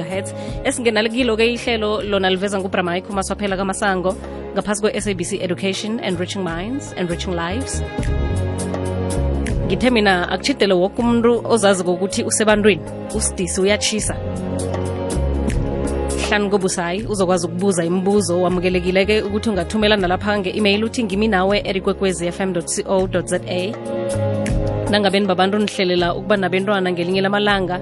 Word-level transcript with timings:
megahertz 0.00 0.30
esingenale 0.64 1.08
kilo-ke 1.12 1.46
ihlelo 1.54 1.88
lona 2.10 2.30
liveza 2.30 2.58
ngubramai 2.58 3.02
maswaphela 3.02 3.36
phela 3.40 3.56
kamasango 3.56 4.16
ngaphasi 4.54 4.80
kwe-sabc 4.82 5.32
education 5.46 6.00
enriching 6.00 6.42
minds 6.42 6.94
enriching 6.96 7.34
lives. 7.36 7.82
Ngithe 9.66 9.90
mina 9.90 10.28
akuchidele 10.32 10.74
woke 10.74 10.98
umuntu 11.02 11.42
ozazi 11.44 11.84
kokuthi 11.84 12.24
usebantwini 12.24 12.82
usidisi 13.14 13.60
uyachisa 13.60 14.16
hlani 16.28 16.50
kobusayi 16.50 17.06
uzokwazi 17.06 17.46
ukubuza 17.46 17.84
imibuzo 17.84 18.42
wamukelekile-ke 18.42 19.22
ukuthi 19.22 19.50
ungathumela 19.50 19.96
nalapha 19.96 20.38
nge-email 20.38 20.84
uthi 20.84 21.04
ngimi 21.04 21.28
nawe 21.28 21.62
erikwekwezi 21.64 22.32
fm 22.32 22.52
co 22.54 23.08
za 23.24 23.40
nangabeni 24.90 25.26
babantu 25.26 25.58
nihlelela 25.58 26.14
ukuba 26.14 26.36
nabentwana 26.36 26.92
ngelinye 26.92 27.20
lamalanga 27.20 27.80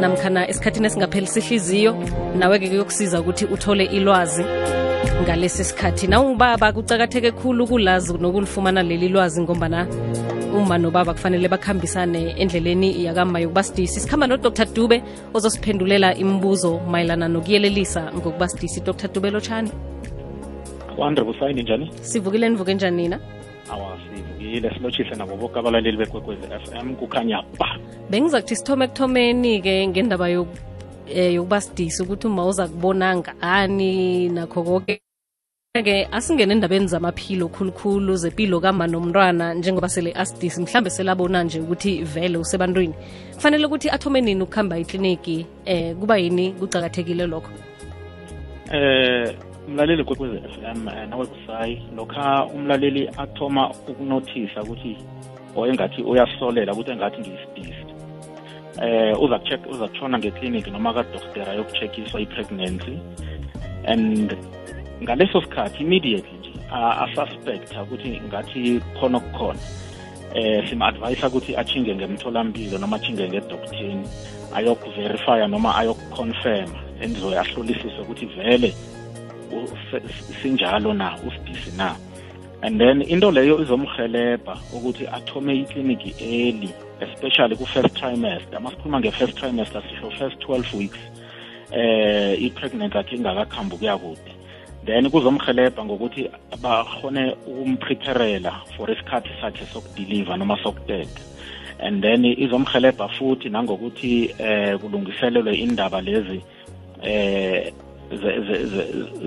namkhana 0.00 0.48
esikhathini 0.48 0.86
esingapheli 0.86 1.28
ihliziyo 1.36 1.92
nawe-ke 2.38 2.68
kuyokusiza 2.68 3.20
ukuthi 3.20 3.44
uthole 3.44 3.84
ilwazi 3.84 4.44
ngalesi 5.22 5.64
sikhathi. 5.64 6.06
Nawungubaba 6.06 6.72
kucakatheke 6.72 7.30
khulu 7.30 7.64
ukulazi 7.64 8.12
nokulifumana 8.18 8.82
leli 8.82 9.08
lwazi 9.08 9.40
ngombana 9.40 9.86
uma 10.56 10.78
nobaba 10.78 11.12
kufanele 11.12 11.48
bakhambisane 11.48 12.30
endleleni 12.38 13.04
yakama 13.04 13.40
yokuba 13.40 13.62
sidisi 13.62 14.00
sikhamba 14.00 14.26
nodr. 14.26 14.66
Dube 14.74 15.02
ozosiphendulela 15.34 16.14
imibuzo 16.14 16.80
mayelana 16.90 17.28
nokuyelelisa 17.28 18.12
ngokuba 18.12 18.48
sidisi 18.48 18.80
dr. 18.80 19.08
Dube 19.08 19.30
lotshani 19.30 19.70
busayini 20.98 21.62
njani? 21.62 21.90
Sivukile 22.02 22.48
nivuke 22.48 22.74
njani 22.74 23.02
nina? 23.02 23.20
Awasivukile 23.70 24.70
silotshise 24.74 25.14
nabo 25.14 25.36
boke 25.36 25.58
abalaleli 25.58 25.96
bekwekwezi 25.96 26.46
f 26.50 26.74
m 26.74 26.96
kukhanya 26.96 27.42
ba. 27.58 27.78
Bengiza 28.10 28.40
kuthi 28.40 28.56
sithome 28.56 28.84
ekuthomeni-ke 28.84 29.86
ngendaba 29.88 30.26
um 30.40 30.48
yokuba 31.14 31.60
sidisi 31.60 32.02
ukuthi 32.02 32.26
uma 32.26 32.46
uza 32.46 32.68
kubona 32.68 33.16
ngani 33.16 34.28
nakho 34.28 34.62
koke. 34.62 35.00
Ke 35.74 36.08
asingene 36.10 36.52
endabeni 36.54 36.88
zamaphilo 36.88 37.48
khulukhulu 37.48 38.16
zempilo 38.16 38.60
kama 38.60 38.86
nomntwana 38.86 39.54
njengoba 39.54 39.88
sele 39.88 40.12
asidisi 40.12 40.60
mhlambe 40.60 40.90
selabona 40.90 41.44
nje 41.44 41.60
ukuthi 41.60 42.02
vele 42.02 42.38
usebantwini. 42.38 42.94
Kufanele 43.34 43.66
ukuthi 43.66 43.90
athome 43.90 44.20
nini 44.20 44.42
ukuhamba 44.42 44.78
ikliniki 44.78 45.46
eh 45.64 45.94
kuba 45.96 46.16
yini 46.18 46.52
kucakathekile 46.52 47.26
lokho? 47.26 47.50
Eh 48.72 49.34
umlaleli 49.68 50.04
kwekwezi 50.04 50.36
f 50.36 50.56
m 50.76 50.84
nawe 51.10 51.26
kusayi 51.26 51.82
lokha 51.96 52.46
umlaleli 52.54 53.08
athoma 53.16 53.70
ukunothisa 53.88 54.62
ukuthi 54.62 54.96
oyengathi 55.56 56.02
uyasolela 56.02 56.72
ukuthi 56.72 56.90
engathi 56.90 57.20
ngiyisidisi 57.20 57.84
eh 58.82 59.22
uza 59.22 59.38
check 59.38 59.60
uza 59.70 59.88
kutshona 59.88 60.18
ngekliniki 60.18 60.70
noma 60.70 60.92
kadokotera 60.94 61.52
yokucheckiswa 61.52 62.20
i-pregnancy. 62.20 62.98
And 63.84 64.36
ngaleso 65.02 65.42
sikhathi 65.42 65.82
immediately 65.82 66.38
nje 66.38 66.52
asuspecta 67.04 67.82
ukuthi 67.82 68.20
ngathi 68.28 68.80
khona 69.00 69.18
okukhona 69.18 69.60
eh 70.34 70.68
sim-advise 70.68 71.26
ukuthi 71.26 71.56
achinge 71.56 71.94
ngemtholampilo 71.94 72.78
noma 72.78 72.96
achinge 72.96 73.28
ngedoktheni 73.28 74.08
ayokuverifya 74.54 75.46
noma 75.48 75.76
ayokuconfirma 75.76 76.78
endizoye 77.00 77.38
ahlolisise 77.38 78.00
ukuthi 78.02 78.26
vele 78.26 78.74
sinjalo 80.42 80.94
na 80.94 81.16
usidisi 81.26 81.76
na? 81.76 81.96
And 82.62 82.80
then 82.80 83.02
into 83.02 83.30
leyo 83.30 83.62
izomhelebha 83.62 84.58
ukuthi 84.72 85.06
athome 85.06 85.54
ikliniki 85.62 86.14
early 86.20 86.74
especially 87.00 87.56
ku-first 87.56 87.94
trimester. 87.94 88.60
Masikhuluma 88.60 89.00
nge-first 89.00 89.34
trimester 89.38 89.82
sisho 89.82 90.10
first 90.18 90.36
12 90.40 90.74
weeks 90.74 90.98
eh 91.72 92.42
i-pregnancy 92.42 92.98
akhe 92.98 93.16
ingakakhambi 93.16 93.74
ukuya 93.74 93.98
kude 93.98 94.32
then 94.84 95.10
kuzomhelebha 95.10 95.84
ngokuthi 95.84 96.30
bakhone 96.62 97.36
ukumpreparela 97.46 98.52
for 98.76 98.90
isikhathi 98.90 99.30
sakhe 99.40 99.64
sokudeliver 99.72 100.36
noma 100.38 100.56
sokuteta. 100.62 101.20
And 101.80 102.02
then 102.02 102.24
izomhelebha 102.24 103.08
futhi 103.08 103.50
nangokuthi 103.50 104.34
eh 104.38 104.78
kulungiselelwe 104.78 105.54
indaba 105.54 106.00
lezi 106.00 106.42
eh 107.02 107.72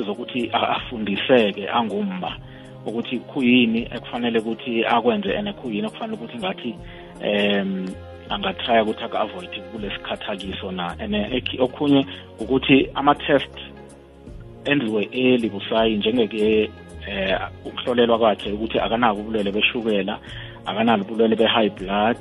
zokuthi 0.06 0.50
afundiseke 0.52 1.70
angumma 1.70 2.38
ukuthi 2.86 3.20
kuyini 3.20 3.82
ekufanele 3.96 4.40
ukuthi 4.40 4.86
akwenze 4.86 5.38
and 5.38 5.54
kuyini 5.54 5.88
ekufanele 5.88 6.18
ukuthi 6.18 6.38
ngathi 6.38 6.76
um 7.24 7.86
angatrya 8.30 8.84
ukuthi 8.84 9.04
aku-avoid 9.04 9.54
kulesikhathi 9.72 10.32
akiso 10.32 10.72
na. 10.72 10.96
And 11.00 11.16
okhunye 11.60 12.06
ukuthi 12.40 12.90
ama-test 12.96 13.56
enziwe 14.66 15.10
early 15.12 15.50
busayi 15.50 15.98
njengeke 15.98 16.70
eh 17.08 17.40
ukuhlolelwa 17.66 18.20
kwakhe 18.20 18.52
ukuthi 18.52 18.80
akanako 18.80 19.20
ubulwele 19.20 19.52
beshukela 19.52 20.20
akanalo 20.66 21.04
ubulwele 21.04 21.36
be-high 21.36 21.70
blood 21.70 22.18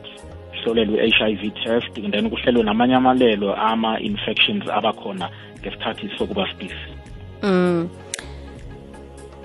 kuhlolelwe 0.51 1.07
i-HIV 1.09 1.53
test 1.65 1.99
and 1.99 2.13
then 2.13 2.31
kuhlelwe 2.31 2.63
namanye 2.63 2.95
amalelo 2.95 3.55
ama-infections 3.55 4.69
abakhona 4.69 5.29
ngesikhathi 5.61 6.11
sokuba 6.19 6.49
sidisi 6.49 6.91
mm. 7.43 7.89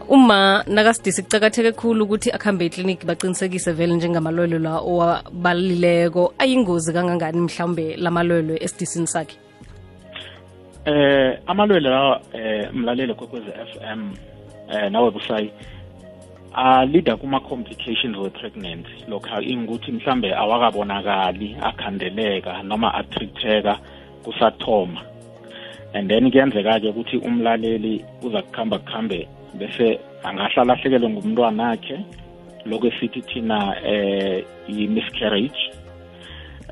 uma 0.10 0.64
nakasidisi 0.68 1.24
kucakatheke 1.24 1.72
khulu 1.72 2.04
ukuthi 2.04 2.32
akuhambe 2.32 2.66
ekliniki 2.66 3.06
baqinisekise 3.06 3.72
vele 3.72 3.96
njengamalwelo 3.96 4.60
la 4.60 4.80
owabalileko 4.80 6.34
ayingozi 6.38 6.94
kangangani 6.94 7.42
mhlawumbe 7.42 7.96
lamalwelwe 7.96 8.64
esidisini 8.64 9.08
sakhe? 9.08 9.38
Eh 10.86 11.40
amalwele 11.48 11.90
lawa 11.90 12.22
eh 12.34 12.70
mlaleli 12.74 13.14
kwekwezi 13.14 13.52
FM 13.52 14.14
eh 14.70 14.92
nawe 14.92 15.12
busayi 15.12 15.52
alida 16.54 17.18
kuma 17.18 17.40
complications 17.40 18.18
we 18.18 18.30
pregnancy 18.30 19.06
lokha 19.08 19.42
ingukuthi 19.42 19.92
mhlambe 19.92 20.36
awakabonakali 20.36 21.58
akhandeleka 21.62 22.64
noma 22.64 22.94
atreateka 22.94 23.80
kusathoma. 24.24 25.02
And 25.96 26.10
then 26.10 26.32
kuyenzeka 26.32 26.80
ke 26.80 26.90
ukuthi 26.90 27.18
umlaleli 27.18 28.06
uza 28.22 28.42
kukhamba 28.42 28.80
kuhambe 28.80 29.28
bese 29.54 30.00
angahlala 30.24 30.74
ahlekelwe 30.74 31.10
ngumntwana 31.10 31.64
wakhe 31.64 32.00
lokho 32.66 32.88
esithi 32.88 33.22
thina 33.22 33.76
eh 33.86 34.44
i-miscarriage 34.68 35.72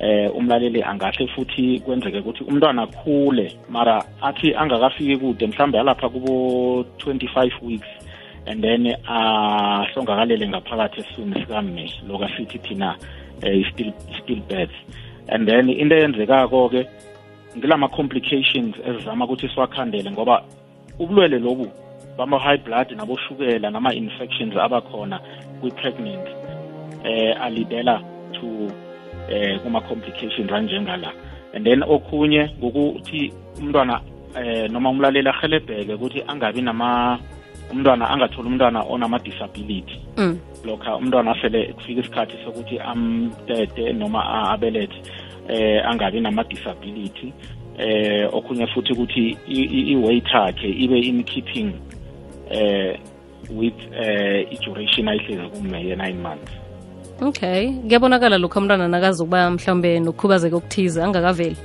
eh 0.02 0.36
umlaleli 0.36 0.84
angahle 0.84 1.28
futhi 1.28 1.80
kwenzeke 1.80 2.20
ukuthi 2.20 2.44
umntwana 2.44 2.84
akhule 2.84 3.56
mara 3.70 4.04
athi 4.22 4.56
angakafiki 4.56 5.18
kude 5.18 5.48
mhlambe 5.48 5.78
yalapha 5.78 6.10
kubo 6.10 6.86
25 6.98 7.52
weeks 7.62 7.92
and 8.46 8.62
then 8.62 8.96
ahlongakalele 9.08 10.48
ngaphakathi 10.48 11.00
esiswini 11.00 11.34
sikamme 11.34 11.94
lokho 12.08 12.26
asithi 12.26 12.60
thina 12.60 12.98
eh, 13.42 13.72
still 13.72 13.94
still 14.24 14.42
birth 14.50 14.76
and 15.28 15.48
then 15.48 15.70
into 15.70 15.96
eyenzekako 15.96 16.70
ke 16.70 16.88
ngilama 17.58 17.88
complications 17.88 18.76
ezizama 18.86 19.26
ukuthi 19.26 19.50
siwakhandele 19.50 20.12
ngoba 20.12 20.44
ubulwele 21.00 21.40
lobu 21.40 21.68
bama-high 22.18 22.58
blood 22.58 22.92
naboshukela 22.92 23.70
nama-infections 23.70 24.58
abakhona 24.58 25.20
kwi-pregnant 25.62 26.28
eh 27.04 27.36
alidela 27.42 28.02
to 28.34 28.72
eh 29.30 29.60
kuma-complications 29.64 30.52
anjengala. 30.52 31.12
And 31.54 31.66
then 31.66 31.84
okhunye 31.84 32.50
ngokuthi 32.60 33.34
umntwana 33.60 34.02
eh 34.36 34.70
noma 34.72 34.90
umlaleli 34.90 35.30
ahelebheke 35.30 35.94
ukuthi 35.94 36.24
angabi 36.28 36.62
nama 36.62 37.20
umntwana 37.72 38.10
angatholi 38.10 38.48
umntwana 38.48 38.84
onama-disability. 38.84 40.00
Mm. 40.18 40.40
lokha 40.66 40.96
umntwana 40.96 41.32
asele 41.32 41.74
kufika 41.74 42.02
isikhathi 42.02 42.38
sokuthi 42.46 42.80
amtete 42.80 43.94
noma 43.94 44.52
abelethe 44.52 45.02
eh 45.48 45.90
angabi 45.90 46.22
nama-disability 46.22 47.34
eh 47.78 48.30
okhunye 48.34 48.68
futhi 48.68 48.94
ukuthi 48.94 49.38
i-weight 49.48 50.34
yakhe 50.34 50.70
ibe 50.70 51.00
in 51.00 51.24
keeping 51.24 51.74
eh 52.50 53.00
with 53.50 53.80
eh 53.94 54.48
i-duration 54.52 55.08
ayihlezi 55.08 55.50
kume 55.50 55.84
ye-nine 55.84 56.22
months. 56.22 56.52
Okay. 57.22 57.72
Kuyabonakala 57.72 58.38
lokho 58.38 58.60
umntwana 58.60 58.88
nakazi 58.88 59.24
ukuba 59.24 59.52
mhlawumbe 59.52 60.00
nokukhubazeka 60.00 60.56
okuthize 60.56 61.04
angakaveli. 61.04 61.58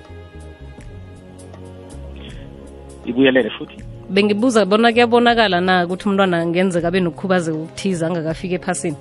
Ibuyelele 3.07 3.51
futhi? 3.51 3.77
Bengibuza 4.11 4.65
bona 4.65 4.93
kuyabonakala 4.93 5.61
na 5.61 5.85
ukuthi 5.85 6.09
umntwana 6.09 6.47
ngenzeka 6.47 6.89
abe 6.89 7.01
nokukhubazeka 7.01 7.59
okuthize 7.59 8.07
angakafiki 8.07 8.55
ephasini 8.55 8.97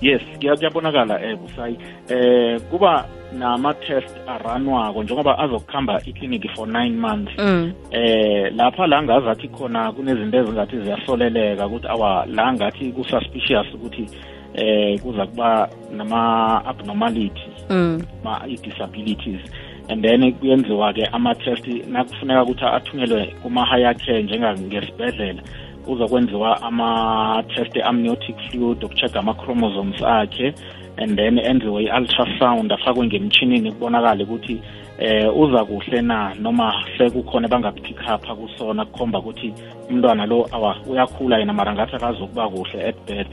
yes 0.00 0.22
kuyabonakala 0.38 1.22
eh 1.22 1.36
busayi 1.36 1.78
eh 2.08 2.60
kuba 2.70 3.08
nama-test 3.32 4.16
aranwako 4.26 5.02
njengoba 5.02 5.38
azokuhamba 5.38 6.00
ikliniki 6.04 6.48
for 6.48 6.68
nine 6.68 6.96
months 6.96 7.32
mm. 7.38 7.72
eh 7.90 8.52
lapha 8.56 8.86
la 8.86 9.02
ngazathi 9.02 9.48
khona 9.48 9.92
kunezinto 9.92 10.38
ezingathi 10.38 10.80
ziyasoleleka 10.80 11.66
ukuthi 11.66 11.88
awa 11.88 12.26
la 12.26 12.52
ngathi 12.52 12.92
ku-suspicious 12.92 13.74
ukuthi 13.74 14.08
eh 14.54 15.00
kuza 15.00 15.26
kuba 15.26 15.68
nama-abnormality 15.92 17.50
mm. 17.70 18.02
ma 18.24 18.42
i-disabilities 18.48 19.40
and 19.88 20.02
then 20.04 20.32
kuyenziwa-ke 20.32 21.04
ama-test 21.12 21.66
nakufuneka 21.88 22.42
ukuthi 22.42 22.64
athunyelwe 22.64 23.34
kuma-higher 23.42 23.94
care 23.94 24.22
njengangesibhedlela 24.22 25.42
kuzokwenziwa 25.86 26.62
ama-test 26.62 27.76
amniotic 27.84 28.36
fluid 28.50 28.84
okucheck 28.84 29.16
ama-chromosomes 29.16 30.02
akhe 30.02 30.54
and 30.96 31.16
then 31.16 31.38
enziwe 31.38 31.84
i-ultrasound 31.84 32.72
afakwe 32.72 33.06
ngemtshinini 33.06 33.72
kubonakale 33.72 34.24
ukuthi 34.24 34.60
eh 34.98 35.38
uza 35.38 35.64
kuhle 35.64 36.02
na 36.02 36.34
noma 36.34 36.84
sekukhona 36.98 37.48
bangapick 37.48 38.00
up 38.14 38.26
kusona 38.26 38.84
kukhomba 38.84 39.18
ukuthi 39.18 39.54
umntwana 39.90 40.26
lo 40.26 40.48
awa 40.52 40.76
uyakhula 40.86 41.38
yena 41.38 41.52
mara 41.52 41.74
ngathi 41.74 41.96
akazokuba 41.96 42.48
kuhle 42.48 42.88
at 42.88 42.96
birth. 43.06 43.32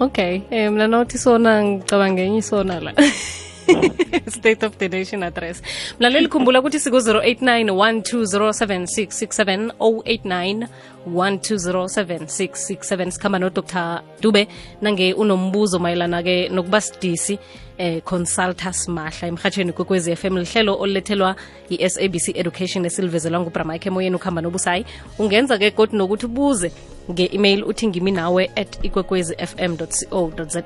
Okay 0.00 0.40
um 0.50 0.74
mna 0.74 0.86
nothi 0.86 1.18
sona 1.18 1.64
ngicabangenye 1.64 2.38
isona 2.38 2.80
la. 2.80 2.92
State 4.38 4.62
of 4.62 4.78
the 4.78 4.88
nation 4.88 5.22
address. 5.22 5.62
Mlaleli 6.00 6.28
khumbula 6.28 6.60
ukuthi 6.60 6.80
siku-089 6.80 7.70
1207667 7.70 9.70
089 9.78 10.66
1207667 11.06 13.10
sikhamba 13.10 13.38
nodr 13.38 14.02
dube. 14.20 14.48
Nange 14.80 15.14
unombuzo 15.14 15.78
mayelana-ke 15.78 16.48
nokuba 16.48 16.80
sidisi 16.80 17.38
eh 17.78 18.02
consulta 18.02 18.72
simahla 18.72 19.28
emhatsheni 19.28 19.72
kwekwezi 19.72 20.16
FM 20.16 20.36
lihlelo 20.36 20.80
olulethelwa 20.80 21.36
i-SABC 21.68 22.28
Education 22.34 22.84
esilivezelwa 22.84 23.40
nguBramike 23.40 23.88
emoyeni 23.88 24.16
ukuhamba 24.16 24.42
nobusayi. 24.42 24.84
Ungenza 25.18 25.58
ke 25.58 25.70
kodwa 25.70 25.98
nokuthi 25.98 26.26
ubuze 26.26 26.72
nge-email 27.10 27.64
uthi 27.64 27.86
ngimi 27.86 28.10
nawe 28.10 28.50
at 28.56 28.84
ikwekwezi 28.84 29.36
fm 29.36 29.76
co 29.76 30.32
za 30.48 30.62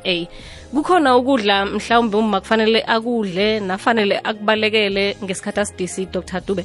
kukhona 0.72 1.16
ukudla 1.16 1.66
mhlawumbe 1.66 2.16
uma 2.16 2.40
kufanele 2.40 2.84
akudle 2.86 3.60
nafanele 3.60 4.20
akubalekele 4.24 5.16
ngesikhathi 5.24 5.60
asidisi 5.60 6.06
Dr. 6.06 6.40
Dube 6.40 6.64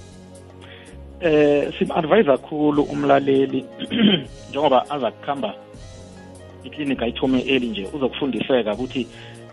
eh 1.19 1.73
sim-advise 1.79 2.23
kakhulu 2.23 2.83
umlaleli 2.83 3.65
njengoba 4.49 4.89
aza 4.89 5.11
kuhamba 5.11 5.53
iklinika 6.63 7.05
ayithome 7.05 7.41
eli 7.41 7.67
nje 7.67 7.87
uzokufundiseka 7.93 8.73
ukuthi 8.73 9.07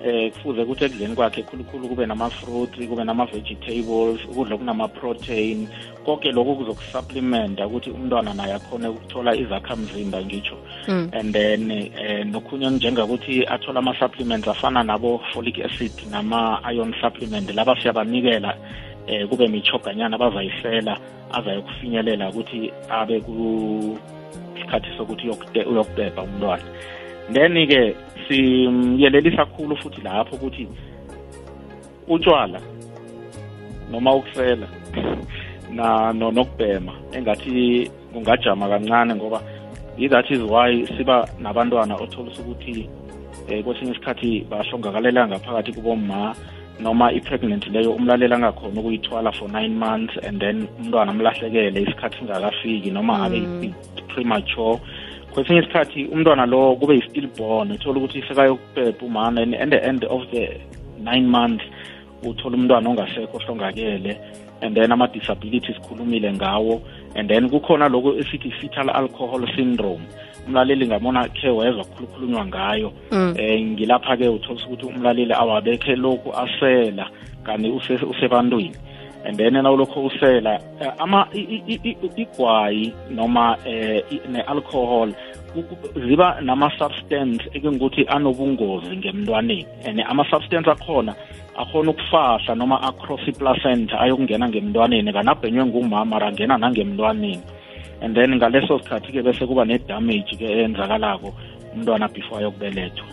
eh 0.04 0.32
kufuze 0.32 0.62
ukuthi 0.62 0.84
ekudleni 0.84 1.14
kwakhe 1.14 1.42
khulukhulu 1.42 1.88
kube 1.88 2.06
nama-fruit 2.06 2.88
kube 2.88 3.04
nama-vegetables 3.04 4.20
ukudla 4.30 4.54
okunama-protein 4.54 5.68
konke 6.04 6.32
lokhu 6.32 6.56
kuzokusupplementa 6.56 7.66
ukuthi 7.66 7.90
umntwana 7.90 8.34
naye 8.34 8.54
akhone 8.54 8.88
ukuthola 8.88 9.36
izakhamzimba 9.36 10.22
ngitsho 10.22 10.56
mm. 10.88 11.08
and 11.12 11.32
then 11.32 11.70
eh 11.70 12.26
nokhunye 12.26 12.70
njengakuthi 12.70 13.46
athole 13.46 13.78
ama-supplements 13.78 14.48
afana 14.48 14.82
nabo-folic 14.82 15.64
acid 15.64 15.92
nama-iron 16.10 16.94
supplement 17.00 17.54
laba 17.54 17.80
siyabanikela 17.80 18.56
eh 19.06 19.28
kube 19.28 19.48
michoganyana 19.48 20.16
abazayisela 20.16 20.98
azayokufinyelela 21.32 22.28
ukuthi 22.28 22.72
abe 22.90 23.20
kusikhathi 23.20 24.88
sokuthi 24.96 25.28
uyokubeba 25.70 26.22
umntwana. 26.22 26.62
Then-ke 27.32 27.96
simyelelisa 28.28 29.46
kakhulu 29.46 29.76
futhi 29.76 30.00
lapho 30.00 30.36
ukuthi 30.36 30.68
utshwala 32.08 32.60
noma 33.90 34.14
ukusela 34.14 34.66
na 35.76 36.12
no 36.12 36.30
nokubhema 36.30 36.92
engathi 37.12 37.90
kungajama 38.12 38.68
kancane 38.68 39.14
ngoba 39.14 39.40
that 40.10 40.30
is 40.30 40.40
why 40.40 40.86
siba 40.96 41.28
nabantwana 41.38 41.96
othola 41.96 42.30
ukuthi 42.40 42.88
eh 43.48 43.64
kwesinye 43.64 43.92
isikhathi 43.92 44.46
bahlongakalela 44.50 45.28
ngaphakathi 45.28 45.72
kubomma 45.72 46.34
noma 46.80 47.12
i-pregnant 47.12 47.66
leyo 47.66 47.92
umlalela 47.92 48.36
angakhona 48.36 48.80
ukuyithwala 48.80 49.32
for 49.32 49.48
nine 49.48 49.74
months 49.74 50.14
and 50.22 50.40
then 50.40 50.68
umntwana 50.80 51.12
amlahlekele 51.12 51.82
isikhathi 51.82 52.18
singakafiki 52.18 52.90
noma 52.90 53.18
mm. 53.18 53.24
abe 53.24 53.74
premature. 54.08 54.78
Kwesinye 55.34 55.60
isikhathi 55.60 56.04
umntwana 56.04 56.46
lo 56.46 56.76
kube 56.76 56.94
yi-stillborn 56.94 57.72
uthola 57.72 57.98
ukuthi 57.98 58.22
sekayokubhebha 58.28 59.06
umama 59.06 59.42
and 59.42 59.54
at 59.54 59.70
the 59.70 59.82
end 59.88 60.04
of 60.04 60.22
the 60.30 60.60
nine 60.98 61.26
months 61.26 61.64
uthola 62.22 62.56
umntwana 62.56 62.90
ongasekho 62.90 63.36
ohlongakele 63.36 64.18
and 64.62 64.76
then 64.76 64.92
ama-disabilities 64.92 65.76
sikhulumile 65.76 66.32
ngawo. 66.32 66.82
And 67.14 67.28
then 67.28 67.50
kukhona 67.50 67.88
lokho 67.88 68.18
esithi 68.18 68.50
fetal 68.60 68.90
alcohol 68.90 69.46
syndrome. 69.56 70.06
Umlaleli 70.46 70.86
ngabona 70.86 71.28
khe 71.28 71.50
wezwa 71.50 71.84
khulukhulunywa 71.84 72.46
ngayo 72.46 72.92
eh 73.36 73.60
ngilapha-ke 73.60 74.28
uthola 74.28 74.60
ukuthi 74.66 74.86
umlaleli 74.86 75.32
awabekhe 75.32 75.96
lokhu 75.96 76.32
asela 76.32 77.10
kanti 77.44 77.68
usebantwini. 78.04 78.76
And 79.24 79.38
then 79.38 79.54
nawulokho 79.54 80.04
usela 80.04 80.58
eh, 80.80 80.92
ama 80.98 81.28
igwayi 82.16 82.92
noma 83.10 83.56
eh 83.64 84.02
ne-alcohol 84.28 85.14
ziba 85.94 86.40
nama-substance 86.40 87.44
ekengukuthi 87.54 88.06
anobungozi 88.08 88.96
ngemntwaneni. 88.96 89.66
And 89.84 90.00
ama-substance 90.00 90.70
akhona 90.70 91.14
akhona 91.56 91.90
ukufahla 91.90 92.54
noma 92.56 92.82
across 92.82 93.28
i-placenta 93.28 94.00
ayokungena 94.00 94.48
ngemntwaneni 94.48 95.12
kanabhenywe 95.12 95.66
ngumama 95.66 96.18
rangena 96.18 96.58
nangemntwaneni 96.58 97.42
and 98.00 98.14
then 98.14 98.34
ngaleso 98.34 98.78
sikhathi-ke 98.78 99.22
bese 99.22 99.46
kuba 99.46 99.64
ne-damage-ke 99.64 100.44
eyenzakalako 100.44 101.34
umntwana 101.74 102.08
before 102.08 102.38
ayokubelethwa. 102.40 103.06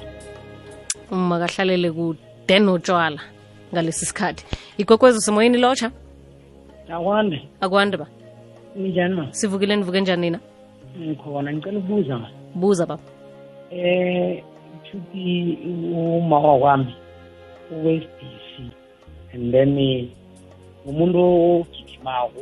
Uma 1.12 1.40
kahlalele 1.40 1.92
kude 1.92 2.60
notshwala 2.60 3.22
ngalesi 3.74 4.06
sikhathi. 4.06 4.46
Igwekwezi 4.78 5.22
semoyeni 5.22 5.58
lotsha? 5.58 5.92
Akwande. 6.90 7.42
Akwande 7.62 7.98
ba. 7.98 8.08
Ninjani 8.76 9.16
ma? 9.16 9.34
Sivukile 9.34 9.76
nivuke 9.76 10.02
njani 10.02 10.22
nina? 10.22 10.40
Ngikhona 11.00 11.54
ngicela 11.54 11.80
ukubuza 11.80 12.18
ma. 12.18 12.28
Buza 12.56 12.86
baba. 12.86 13.04
Eh 13.72 14.44
thuthi 14.92 15.58
uma 15.94 16.40
wakwami 16.40 16.96
uwe-SBC 17.72 18.72
and 19.34 19.52
then 19.52 20.10
umuntu 20.86 21.66
ogijimako 22.06 22.42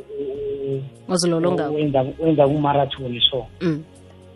ozilolongako. 1.08 1.74
wenza 1.74 2.04
wenza 2.18 2.48
kumarathoni 2.48 3.20
so 3.30 3.46
mm. 3.60 3.84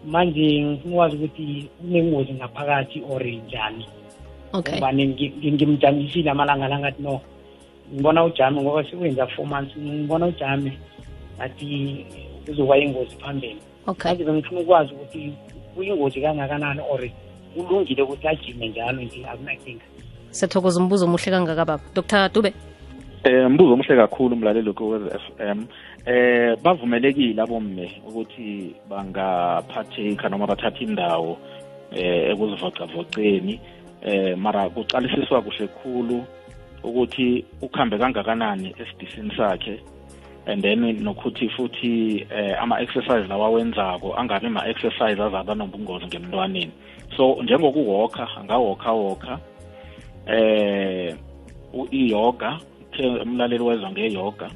manje 0.07 0.65
ngifuna 0.65 0.95
ukwazi 0.95 1.17
ukuthi 1.17 1.69
unengozi 1.85 2.33
ngaphakathi 2.33 3.03
or 3.11 3.25
njani 3.25 3.87
okay. 4.53 4.75
Ngoba 4.75 4.93
ngimjamisile 4.93 6.31
amalanga 6.31 6.69
la 6.69 6.79
ngathi 6.79 7.03
no 7.03 7.21
ngibona 7.95 8.25
ujame 8.25 8.63
ngoba 8.63 8.85
sekwenza 8.85 9.27
four 9.27 9.47
months 9.47 9.77
ngibona 9.77 10.27
ujame 10.27 10.79
ngathi 11.37 12.07
kuzoba 12.47 12.79
ingozi 12.79 13.17
phambili. 13.17 13.57
Okay. 13.87 14.11
Manje 14.11 14.25
bengifuna 14.25 14.61
ukwazi 14.61 14.95
ukuthi 14.95 15.33
kuyingozi 15.75 16.21
kangakanani 16.21 16.81
or 16.91 17.11
kulungile 17.55 18.03
ukuthi 18.03 18.29
ajime 18.29 18.69
njalo 18.69 19.03
nje 19.03 19.27
akunankinga 19.27 19.85
siyathokoza 20.31 20.81
umbuzo 20.81 21.05
omuhle 21.05 21.31
kangaka 21.31 21.65
baba. 21.65 21.85
Dr 21.95 22.29
dube. 22.29 22.53
Eh 23.25 23.51
mbuzo 23.51 23.73
omuhle 23.73 23.97
kakhulu 23.97 24.35
umlaleli 24.35 24.73
kowez 24.73 25.03
FM 25.03 25.67
eh 26.07 26.57
bavumelekile 26.63 27.43
abomme 27.43 28.03
ukuthi 28.09 28.75
bangaphatheka 28.91 30.29
noma 30.29 30.47
bathatha 30.47 30.81
indawo 30.81 31.39
eh 31.93 32.31
ekuzivocavoceni. 32.33 33.61
Eh 34.03 34.37
mara 34.37 34.69
kuqalisiswa 34.71 35.43
kuhle 35.43 35.69
khulu 35.69 36.25
ukuthi 36.83 37.45
ukuhambe 37.63 37.99
kangakanani 37.99 38.75
esidisini 38.81 39.31
sakhe 39.37 39.79
and 40.47 40.63
then 40.63 40.81
nokuthi 41.05 41.49
futhi 41.49 42.27
eh, 42.31 42.63
ama-exercise 42.63 43.29
lawa 43.29 43.51
wenzako 43.51 44.19
angabi 44.19 44.49
ma-exercise 44.49 45.23
azaba 45.23 45.55
nobungozi 45.55 46.07
ngemntwaneni. 46.07 46.73
So 47.17 47.39
njengokuwalker 47.43 48.29
angawalker 48.41 48.93
walker 48.93 49.39
eh 50.27 51.15
i-yoga 51.91 52.59
umlaleli 53.01 53.63
wezwa 53.63 53.91
ngeyoga 53.91 54.51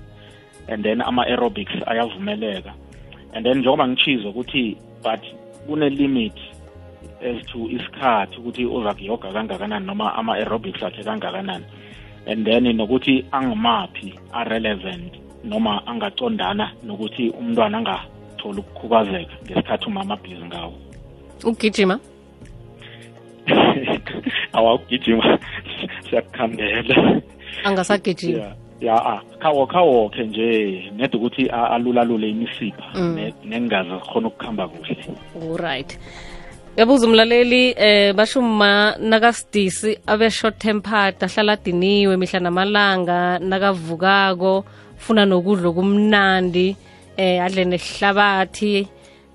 and 0.69 0.85
then 0.85 1.01
ama-aerobics 1.01 1.83
ayavumeleka. 1.87 2.75
And 3.33 3.45
then 3.45 3.59
njengoba 3.59 3.89
ngichizo 3.89 4.31
ukuthi 4.31 4.77
but 5.03 5.21
kune-limit 5.67 6.33
as 7.21 7.47
to 7.47 7.59
isikhathi 7.59 8.37
ukuthi 8.37 8.67
uza 8.67 8.95
kuyoga 8.95 9.33
kangakanani 9.33 9.87
noma 9.87 10.15
ama-aerobics 10.15 10.83
akhe 10.83 11.05
kangakanani. 11.05 11.65
And 12.27 12.45
then 12.45 12.65
nokuthi 12.65 13.25
angimaphi 13.33 14.19
a-relevant 14.33 15.15
noma 15.45 15.87
angacondana 15.87 16.73
nokuthi 16.83 17.31
umntwana 17.31 17.79
angatholi 17.79 18.61
ukukhubazeka 18.61 19.35
ngesikhathi 19.45 19.87
umama 19.87 20.15
abhizi 20.15 20.45
ngawo. 20.45 20.75
Ukugijima? 21.45 22.01
Awakugijima 24.53 25.39
siyakukhambela. 26.11 27.23
Angasagijima 27.65 28.39
ya 28.39 28.55
ya 28.81 28.95
ah 29.07 29.21
khawo 29.41 29.67
khawokhe 29.67 30.23
nje 30.25 30.91
neda 30.97 31.19
ukuthi 31.19 31.47
alulalule 31.49 32.31
imisipha 32.31 32.85
Mm. 32.95 33.15
ne- 33.15 33.35
nengazi 33.45 33.91
zikhona 33.91 34.29
ukukhamba 34.29 34.69
kuhle. 34.69 34.97
Right. 35.57 35.99
Yabuza 36.77 37.07
umlaleli 37.07 37.75
eh 37.77 38.13
basho 38.15 38.41
uma 38.41 38.97
nakasidisi 39.01 39.99
abe 40.07 40.31
short 40.31 40.59
tempered 40.59 41.15
ahlala 41.25 41.53
adiniwe 41.53 42.17
mihla 42.17 42.41
namalanga 42.41 43.39
nakavukako 43.39 44.65
funa 44.99 45.25
nokudla 45.25 45.69
okumnandi 45.69 46.77
eh 47.17 47.41
adle 47.45 47.65
nesihlabathi 47.65 48.87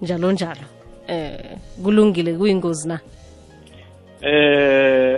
njalo 0.01 0.31
njalo. 0.31 0.65
Eh 1.07 1.57
kulungile 1.83 2.33
kuyingozi 2.37 2.87
na? 2.87 2.99
Eh 4.21 5.17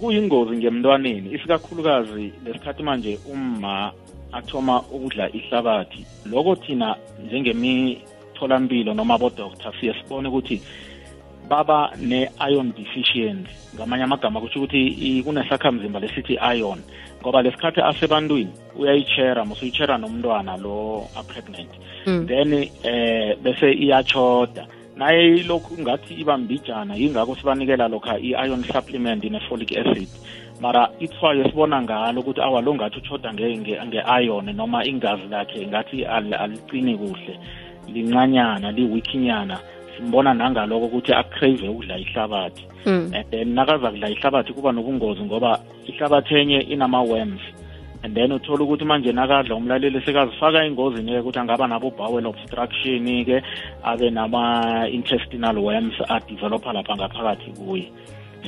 kuyingozi 0.00 0.56
ngemntwaneni 0.56 1.34
isikakhulukazi 1.34 2.32
lesikhathi 2.44 2.82
manje 2.82 3.18
umma 3.32 3.92
athoma 4.32 4.82
ukudla 4.82 5.28
ihlabathi. 5.32 6.06
Lokho 6.26 6.56
thina 6.56 6.96
njengemitholampilo 7.26 8.94
noma 8.94 9.14
abodoktar 9.14 9.72
siye 9.80 9.94
sibone 9.94 10.28
ukuthi 10.28 10.62
baba 11.48 11.90
ne-iron 11.98 12.72
deficiency. 12.72 13.50
Ngamanye 13.74 14.04
amagama 14.04 14.40
kusho 14.40 14.58
ukuthi 14.58 15.22
kunesakhamzimba 15.24 16.00
lesithi 16.00 16.38
iron 16.56 16.80
ngoba 17.20 17.42
lesikhathi 17.42 17.80
asebantwini 17.80 18.52
uyayitshera 18.78 19.44
musuyitshera 19.44 19.98
nomntwana 19.98 20.56
lo 20.56 21.08
apregnant. 21.16 21.70
Mm. 22.06 22.26
then 22.26 22.52
eh 22.82 23.36
bese 23.42 23.72
iyachoda 23.72 24.66
naye 24.96 25.42
lokhu 25.42 25.78
ngathi 25.78 26.14
ibambijana 26.14 26.94
yingakho 26.94 27.36
sibanikela 27.36 27.88
lokha 27.88 28.18
i-iron 28.18 28.64
supplement 28.64 29.24
ne-folic 29.24 29.72
acid. 29.76 30.08
Mara 30.60 30.90
ithwayo 31.00 31.44
sibona 31.44 31.82
ngalo 31.82 32.20
ukuthi 32.20 32.40
awa 32.40 32.60
lo 32.60 32.74
ngathi 32.74 32.98
uchoda 32.98 33.32
nge-iron 33.32 34.52
noma 34.56 34.84
ingazi 34.84 35.22
lakhe 35.30 35.66
ngathi 35.66 36.04
al- 36.04 36.34
alicini 36.34 36.96
kuhle 36.96 37.38
lincanyana 37.88 38.72
liwikhinyana 38.72 39.58
simbona 39.96 40.34
nangaloko 40.34 40.86
ukuthi 40.86 41.12
acrave 41.12 41.68
ukudla 41.68 41.98
ihlabathi. 41.98 42.64
Mm. 42.86 43.12
and 43.14 43.30
then 43.30 43.54
nakaza 43.54 43.90
kudla 43.90 44.10
ihlabathi 44.10 44.52
kuba 44.52 44.72
nobungozi 44.72 45.20
ngoba 45.22 45.60
ihlabathi 45.86 46.34
enye 46.34 46.60
inama-worms. 46.60 47.40
And 48.02 48.14
then 48.14 48.32
uthola 48.32 48.64
ukuthi 48.64 48.84
manje 48.84 49.12
nakadla 49.12 49.54
umlaleli 49.54 50.00
sekazifaka 50.00 50.64
engozini-ke 50.64 51.20
ukuthi 51.20 51.38
angaba 51.38 51.68
nabo 51.68 51.90
bowel 51.90 52.26
obstruction-ke 52.26 53.42
abe 53.84 54.10
nama-intestinal 54.10 55.58
worms 55.58 55.94
adevelopha 56.08 56.72
lapha 56.72 56.96
ngaphakathi 56.96 57.50
kuye. 57.52 57.92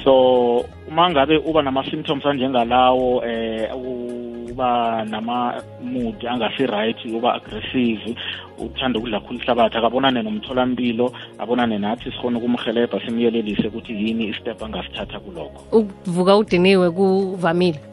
So 0.05 0.65
uma 0.89 1.11
ngabe 1.11 1.37
uba 1.45 1.63
nama-symptoms 1.63 2.25
anjengalawo 2.25 3.25
eh 3.25 3.69
uba 3.77 5.05
nama-mood 5.05 6.17
angasi-right 6.25 6.97
uba 7.13 7.35
aggressive 7.35 8.17
uthanda 8.59 8.99
ukudla 8.99 9.21
khulu 9.21 9.39
ihlabathi 9.41 9.77
akabonane 9.77 10.23
nomtholampilo 10.23 11.13
abonane 11.39 11.79
nathi 11.79 12.11
sikhona 12.11 12.39
ukumhelebha 12.39 13.01
simyelelise 13.05 13.69
ukuthi 13.69 13.93
yini 13.93 14.33
istep 14.33 14.63
angasithatha 14.63 15.21
kulokho. 15.21 15.61
Ukuvuka 15.73 16.37
udiniwe 16.37 16.91
kuvamile? 16.91 17.92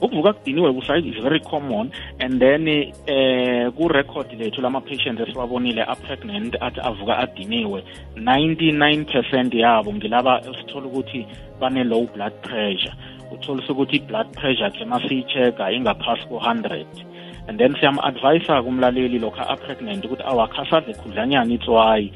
Ukuvuka 0.00 0.32
kudiniwe 0.32 0.72
kusayi 0.72 1.08
is 1.08 1.22
very 1.22 1.40
common. 1.40 1.90
And 2.20 2.40
then 2.40 2.68
eh 2.68 3.70
ku-record 3.76 4.30
lethu 4.38 4.60
lama-patients 4.62 5.20
esiwabonile 5.20 5.82
a-pregnant 5.82 6.56
athi 6.60 6.80
avuka 6.80 7.18
adiniwe 7.18 7.84
99 8.16 9.04
percent 9.04 9.54
yabo 9.54 9.92
ngilaba 9.92 10.42
sithola 10.42 10.86
ukuthi 10.86 11.26
bane-low 11.60 12.06
blood 12.14 12.32
pressure. 12.42 12.94
Utholisa 13.32 13.72
ukuthi 13.72 13.96
i-blood 13.96 14.32
pressure 14.32 14.70
ke 14.70 14.84
masiyi-check-a 14.84 15.72
ingaphasi 15.72 16.28
ko-100 16.28 16.86
and 17.48 17.58
then 17.58 17.74
siyam-advisa 17.80 18.62
kumlaleli 18.62 19.18
lokhu 19.18 19.40
a-pregnant 19.40 20.04
ukuthi 20.04 20.22
awakhasadle 20.22 20.94
khudlanyana 21.00 21.52
itswayi. 21.54 22.12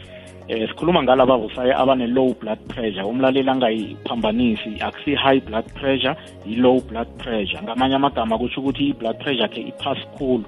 Eh 0.48 0.68
sikhuluma 0.68 1.02
ngalaba 1.02 1.36
vusaye 1.36 1.72
abane-low 1.74 2.34
blood 2.34 2.58
pressure. 2.68 3.02
Umlaleli 3.04 3.50
angayiphambanisi 3.50 4.80
akusi-high 4.80 5.40
blood 5.40 5.66
pressure 5.74 6.16
yi-low 6.46 6.80
blood 6.80 7.08
pressure. 7.18 7.62
Ngamanye 7.62 7.94
amagama 7.94 8.38
kusho 8.38 8.60
ukuthi 8.60 8.88
i-blood 8.90 9.18
pressure 9.18 9.48
ke 9.48 9.60
iphasi 9.60 10.06
khulu. 10.18 10.44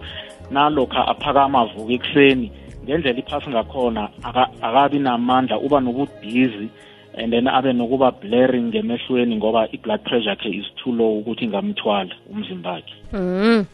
Nalokha 0.50 1.08
aphakama 1.08 1.60
avuka 1.60 1.92
ekuseni 1.92 2.50
ngendlela 2.84 3.18
iphasi 3.18 3.50
ngakhona 3.50 4.08
aka- 4.22 4.50
akabi 4.62 4.98
namandla 4.98 5.58
uba 5.58 5.80
nobudizzy 5.80 6.68
and 7.16 7.32
then 7.32 7.46
abe 7.48 7.72
nokuba 7.72 8.10
blaring 8.20 8.68
ngemehlweni 8.68 9.36
ngoba 9.36 9.68
i-blood 9.72 10.02
pressure 10.04 10.36
ke 10.36 10.46
is 10.50 10.66
too 10.76 10.92
low 10.92 11.22
ukuthi 11.22 11.44
ingamthwala 11.44 12.12
umzimbakhe. 12.30 12.94
Mm. 13.12 13.66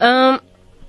um 0.00 0.38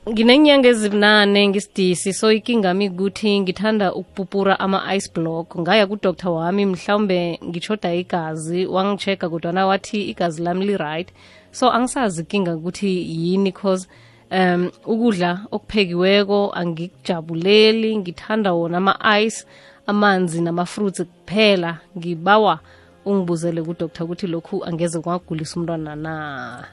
ngineenyanga 0.09 0.67
ezibunane 0.69 1.47
ngisidisi 1.47 2.13
so 2.13 2.31
ikingami 2.31 2.89
ukuthi 2.89 3.39
ngithanda 3.39 3.93
ukupupura 3.93 4.59
ama-ice 4.59 5.11
block. 5.15 5.57
Ngaya 5.59 5.87
kudoktar 5.87 6.31
wami 6.31 6.65
mhlawumbe 6.65 7.39
ngichoda 7.43 7.93
igazi 7.93 8.65
wangichecka 8.65 9.29
kodwana 9.29 9.67
wathi 9.67 10.09
igazi 10.11 10.43
lami 10.43 10.65
li-right. 10.65 11.09
So 11.51 11.71
angisazi 11.71 12.21
ikinga 12.21 12.55
ukuthi 12.55 12.91
yini 13.23 13.51
cause 13.51 13.87
um 14.31 14.71
ukudla 14.85 15.45
okuphekiweko 15.51 16.51
angikujabuleli. 16.55 17.97
Ngithanda 17.97 18.53
wona 18.53 18.77
ama-ice 18.77 19.45
amanzi 19.87 20.41
nama-fruits 20.41 21.03
kuphela. 21.03 21.79
Ngibawa 21.97 22.59
ungibuzele 23.05 23.61
kudoktar 23.61 24.03
ukuthi 24.03 24.27
lokhu 24.27 24.65
angeze 24.65 24.99
kwagulisa 24.99 25.59
umntwana 25.59 25.95
na 25.95 26.65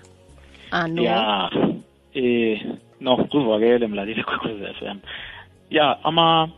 ano? 0.70 1.02
Ya 1.02 1.50
eh 2.14 2.62
no 3.04 3.16
kuzwakele 3.16 3.86
mlaleli 3.86 4.24
kwekwezi 4.24 4.64
FM 4.78 4.98
ya 5.70 6.04
ama 6.04 6.48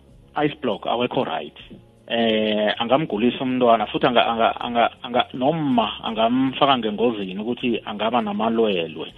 ice 0.45 0.57
block 0.63 0.87
awekho 0.87 1.25
right 1.25 1.59
eh 2.07 2.75
angamgulisa 2.79 3.43
umntwana 3.43 3.87
futhi 3.87 4.07
anga 4.07 4.27
anga 4.27 4.61
anga, 4.61 4.91
anga 5.03 5.27
noma 5.35 6.05
angamfaka 6.05 6.79
ngengozini 6.79 7.39
ukuthi 7.39 7.81
angaba 7.85 8.23
namalwelwe. 8.23 9.13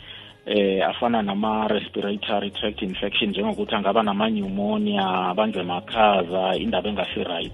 Eh 0.47 0.81
afana 0.81 1.23
nama 1.23 1.69
respiratory 1.69 2.51
tract 2.51 2.83
infection 2.83 3.31
njengokuthi 3.31 3.75
angaba 3.75 4.03
nama 4.03 4.31
pneumonia 4.31 5.07
abanjwe 5.29 5.63
makhaza 5.63 6.57
indaba 6.57 6.89
engasi 6.89 7.25
right. 7.25 7.53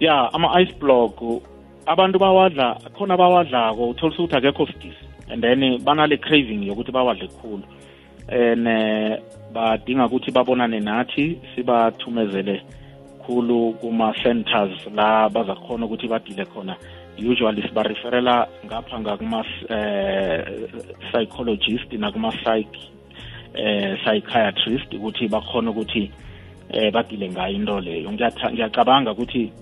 Ya 0.00 0.32
ama 0.32 0.60
ice 0.60 0.74
block 0.80 1.22
abantu 1.86 2.18
bawadla 2.18 2.74
khona 2.98 3.16
bawadlako 3.16 3.88
uthola 3.88 4.14
ukuthi 4.14 4.36
akekho 4.36 4.66
sidisi. 4.66 5.06
And 5.30 5.42
then 5.42 5.78
banale 5.84 6.16
craving 6.18 6.66
yokuthi 6.66 6.90
bawadle 6.90 7.28
khulu. 7.28 7.62
And 8.28 8.66
eh, 8.66 9.18
badinga 9.52 10.06
ukuthi 10.06 10.30
babonane 10.30 10.80
nathi 10.80 11.38
sibathumezele 11.54 12.62
khulu 13.26 13.72
kuma-centers 13.80 14.86
la 14.94 15.28
bazakhona 15.28 15.86
ukuthi 15.86 16.08
badile 16.08 16.44
khona. 16.44 16.76
Usually 17.18 17.62
sibareferela 17.62 18.48
ngapha 18.66 19.00
ngakuma 19.00 19.44
eh, 19.70 20.44
nakuma-psych 21.98 22.76
eh, 23.54 23.96
psychiatrist 24.02 24.94
ukuthi 24.94 25.28
bakhona 25.28 25.70
ukuthi 25.70 26.10
eh, 26.70 26.92
badile 26.92 27.30
ngayo 27.30 27.54
into 27.54 27.80
leyo. 27.80 28.12
Ngiyacabanga 28.12 29.12
ukuthi 29.12 29.52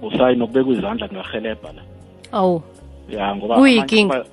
busayi 0.00 0.36
nokubeka 0.36 0.70
izandla 0.70 1.08
kungahelebha 1.08 1.72
la. 1.72 1.82
Awu. 2.32 2.62
Ya 3.08 3.36
ngoba 3.36 3.56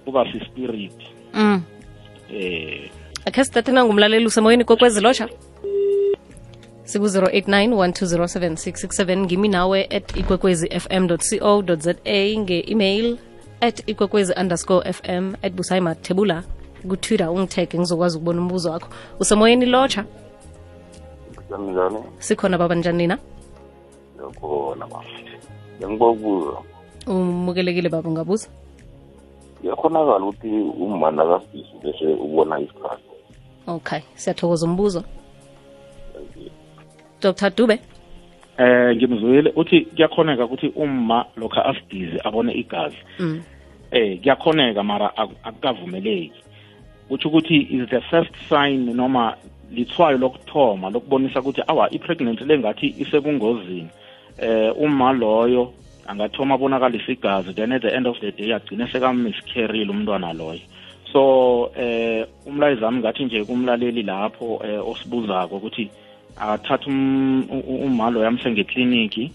kuba 0.05 0.25
si-spirit. 0.31 0.93
Mm. 1.33 1.61
eh 2.33 2.89
akhe 3.27 3.43
sidathe 3.45 3.71
nangumlaleli 3.71 4.25
usemoyeni 4.25 4.63
kokwezi 4.63 5.01
lotsha 5.01 5.29
siku-089 6.83 7.75
1207667 7.75 9.17
ngimi 9.17 9.47
nawe 9.47 9.83
at 9.97 10.15
ikwekwezi 10.17 10.69
fm 10.79 11.07
co 11.07 11.63
za 11.75 11.93
nge-email 12.37 13.17
at 13.61 13.83
ikwekwezi 13.89 14.33
underscore 14.41 14.93
fm 14.93 15.33
at 15.41 15.53
busaima 15.53 15.95
thebula. 15.95 16.43
Kutwitter 16.87 17.29
ungithege 17.29 17.77
ngizokwazi 17.77 18.17
ukubona 18.17 18.41
umbuzo 18.41 18.71
wakho. 18.71 18.89
Usemoyeni 19.19 19.65
lotsha 19.65 20.05
njani 21.49 21.99
sikhona 22.19 22.57
baba 22.57 22.75
njani 22.75 22.97
nina? 22.97 23.17
Yakhona 24.17 24.87
baba. 24.87 25.03
Bengibokubuza 25.79 26.57
umukelekile 27.07 27.89
baba 27.89 28.09
ungabuza? 28.09 28.47
Kuyakhonakala 29.61 30.25
ukuthi 30.25 30.47
umma 30.79 31.11
nakafisi 31.11 31.73
bese 31.83 32.05
ubona 32.05 32.59
isikhathi 32.59 33.06
okay 33.67 34.01
siyathokoza 34.15 34.65
umbuzo. 34.65 35.03
Dr 37.21 37.49
dube? 37.49 37.79
Eh 38.57 38.95
ngimzwile. 38.95 39.51
Uthi 39.55 39.81
kuyakhoneka 39.81 40.45
ukuthi 40.45 40.67
umma 40.75 41.25
lokha 41.37 41.65
asidize 41.65 42.21
abone 42.23 42.53
igazi 42.53 42.97
mm. 43.19 43.43
eh 43.91 44.19
kuyakhoneka 44.19 44.83
mara 44.83 45.07
ak- 45.17 45.37
akukavumeleki. 45.43 46.41
Kutsho 47.09 47.29
ukuthi 47.29 47.57
is 47.71 47.89
the 47.89 48.01
first 48.01 48.33
sign 48.49 48.95
noma 48.95 49.35
lithwayo 49.71 50.17
lokuthoma 50.17 50.89
lokubonisa 50.89 51.39
ukuthi 51.39 51.61
awa 51.67 51.89
i-pregnancy 51.91 52.43
le 52.45 52.57
ngathi 52.59 52.95
isekungozini. 52.99 53.89
Eh 54.37 54.71
uma 54.77 55.13
loyo 55.13 55.73
angathoma 56.07 56.55
abonakalisa 56.55 57.11
igazi 57.11 57.53
then 57.53 57.71
at 57.71 57.81
the 57.81 57.95
end 57.95 58.07
of 58.07 58.19
the 58.19 58.31
day 58.31 58.53
agcine 58.53 58.87
sekamiscarrile 58.87 59.91
umntwana 59.91 60.33
loyo. 60.33 60.61
So 61.11 61.71
eh 61.75 62.25
umlayezo 62.45 62.85
wami 62.85 62.99
ngathi 62.99 63.25
nje 63.25 63.43
kumlaleli 63.43 64.03
lapho 64.03 64.61
eh, 64.65 64.89
osibuzako 64.89 65.55
ukuthi 65.55 65.89
athathe 66.37 66.89
umalo 67.85 68.23
yamse 68.23 68.51
ngekliniki 68.51 69.31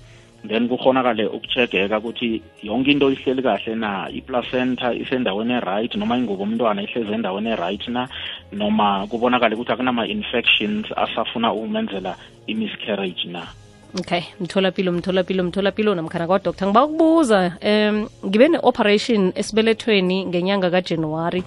then 0.49 0.69
kukhonakale 0.69 1.27
ukuchegeka 1.27 1.99
ukuthi 1.99 2.43
yonke 2.63 2.91
into 2.91 3.11
ihleli 3.11 3.43
kahle 3.43 3.75
na 3.75 4.09
i-placenta 4.11 4.95
isendaweni 4.95 5.55
e-right 5.55 5.95
noma 5.95 6.19
ingubo 6.19 6.43
omntwana 6.43 6.83
ihlezi 6.83 7.13
endaweni 7.13 7.51
e-right 7.51 7.89
na 7.89 8.09
noma 8.53 9.07
kubonakale 9.07 9.55
ukuthi 9.55 9.73
akunama-infections 9.73 10.87
asafuna 10.97 11.53
ukumenzela 11.53 12.17
i-miscarriage 12.47 13.29
na 13.29 13.47
okay 14.01 14.23
mtholapilo 14.41 14.93
mtholapilo 14.93 15.45
mtholapilo 15.45 15.95
namkhana 15.95 16.27
kwadoctor 16.27 16.69
ngiba 16.69 16.85
ukubuza 16.85 17.53
um 17.63 18.09
ngibe 18.27 18.49
ne-operation 18.49 19.33
esibelethweni 19.35 20.27
ngenyanga 20.27 20.71
kajanuwari. 20.71 21.45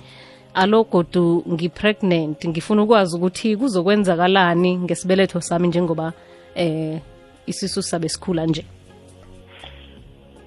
Alo 0.53 0.83
godu 0.83 1.43
ngipregnant 1.51 2.47
ngifuna 2.47 2.83
ukwazi 2.83 3.17
ukuthi 3.17 3.57
kuzokwenzakalani 3.57 4.77
ngesibeletho 4.77 5.41
sami 5.41 5.67
njengoba 5.67 6.13
eh 6.55 6.99
isisu 7.47 7.81
sabe 7.81 8.09
sikhula 8.09 8.45
nje. 8.45 8.65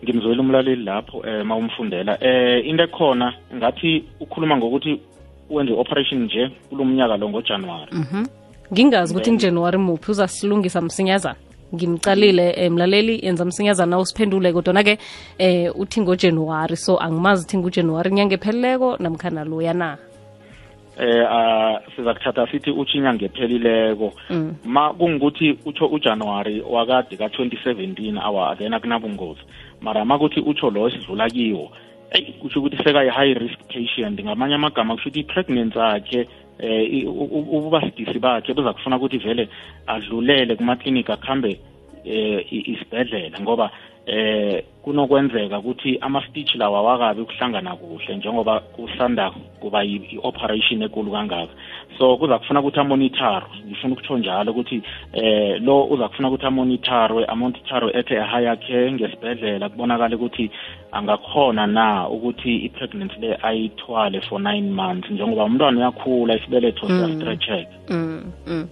Ngimzwela 0.04 0.40
umlaleli 0.40 0.84
lapho 0.84 1.26
eh 1.26 1.44
mawumfundela. 1.44 2.18
Eh 2.20 2.66
into 2.66 2.84
ekhona 2.84 3.34
ngathi 3.54 4.04
ukhuluma 4.20 4.56
ngokuthi 4.56 5.00
wenze 5.50 5.72
operation 5.72 6.22
nje 6.22 6.50
kulomnyaka 6.68 7.16
lo 7.16 7.28
ngoJanuary 7.28 7.92
mhm. 7.92 8.26
Ngingazi 8.72 9.14
ukuthi 9.14 9.32
ngijanuwari 9.32 9.78
muphi 9.78 10.10
uzasilungisa 10.10 10.80
msinyazana? 10.80 11.47
Ngimcalile 11.74 12.54
eh, 12.56 12.70
mlaleli 12.70 13.20
yenza 13.26 13.44
msinyazana 13.44 13.98
usiphendule 13.98 14.52
kodwa 14.52 14.82
ke 14.82 14.98
eh 15.38 15.72
uthi 15.76 16.00
ngojanuwari. 16.00 16.76
So 16.76 16.98
angimazi 17.00 17.44
uthi 17.44 17.58
ngujanuwari 17.58 18.10
inyanga 18.10 18.34
ephelileko 18.34 18.96
namkhana 18.96 19.44
loya 19.44 19.74
na? 19.74 19.98
Eh 21.00 21.78
siza 21.96 22.14
kuthatha 22.14 22.46
sithi 22.50 22.70
utsho 22.70 22.98
inyanga 22.98 23.24
ephelileko. 23.24 24.12
Mm. 24.30 24.54
ma 24.64 24.92
kungukuthi 24.92 25.58
utsho 25.64 25.86
ujanuwari 25.86 26.60
wakade 26.60 27.16
ka-2017 27.16 28.18
awa 28.22 28.56
then 28.56 28.74
akunabungozi 28.74 29.40
mara 29.80 30.04
ma 30.04 30.18
kuthi 30.18 30.40
utsho 30.40 30.70
lo 30.70 30.88
esidlula 30.88 31.30
kiwo 31.30 31.70
eyi 32.10 32.32
kusho 32.40 32.60
ukuthi 32.60 32.76
sekayi-high 32.76 33.34
risk 33.34 33.58
patient. 33.68 34.20
Ngamanye 34.20 34.54
amagama 34.54 34.94
kusho 34.94 35.08
ukuthi 35.08 35.20
i-pregnancy 35.20 35.78
yakhe 35.78 36.28
eh 36.58 36.82
i- 36.92 37.06
u- 37.06 37.30
u- 37.38 37.48
ububasidisi 37.56 38.18
bakhe 38.18 38.54
buza 38.54 38.72
kufuna 38.72 38.96
ukuthi 38.96 39.18
vele 39.18 39.48
adlulele 39.86 40.56
kumaklinika 40.56 41.12
akuhambe 41.14 41.60
eh 42.04 42.44
i- 42.52 42.64
isibhedlela 42.72 43.40
ngoba 43.40 43.70
eh 44.08 44.64
kunokwenzeka 44.82 45.58
ukuthi 45.58 45.98
ama-stitch 46.00 46.54
lawa 46.54 46.82
wakabi 46.82 47.20
ukuhlangana 47.20 47.76
kuhle 47.76 48.16
njengoba 48.16 48.60
kusanda 48.60 49.30
kuba 49.60 49.84
i- 49.84 50.08
i-operation 50.12 50.82
ekulu 50.82 51.12
kangaka. 51.12 51.52
So 51.98 52.16
kuza 52.16 52.38
kufuna 52.38 52.60
ukuthi 52.60 52.80
amonitarwe 52.80 53.48
ngifuna 53.66 53.92
ukutsho 53.92 54.18
njalo 54.18 54.52
ukuthi 54.52 54.82
eh 55.12 55.60
lo 55.62 55.84
uza 55.84 56.08
kufuna 56.08 56.28
ukuthi 56.28 56.46
amonitarwe 56.46 57.24
amonitarwe 57.24 57.92
ethe 57.98 58.14
higher 58.14 58.56
care 58.56 58.92
ngesibhedlela 58.92 59.68
kubonakala 59.68 60.16
ukuthi 60.16 60.50
angakhona 60.92 61.66
na 61.66 62.08
ukuthi 62.08 62.56
i-pregnancy 62.66 63.20
le 63.20 63.38
ayithwale 63.42 64.20
for 64.20 64.40
nine 64.40 64.70
months 64.70 65.10
njengoba 65.10 65.44
umntwana 65.44 65.78
uyakhula 65.78 66.36
isibeletho 66.36 66.86
siyastretcheka. 66.86 67.72
Mm, 67.88 68.32
mm. 68.46 68.68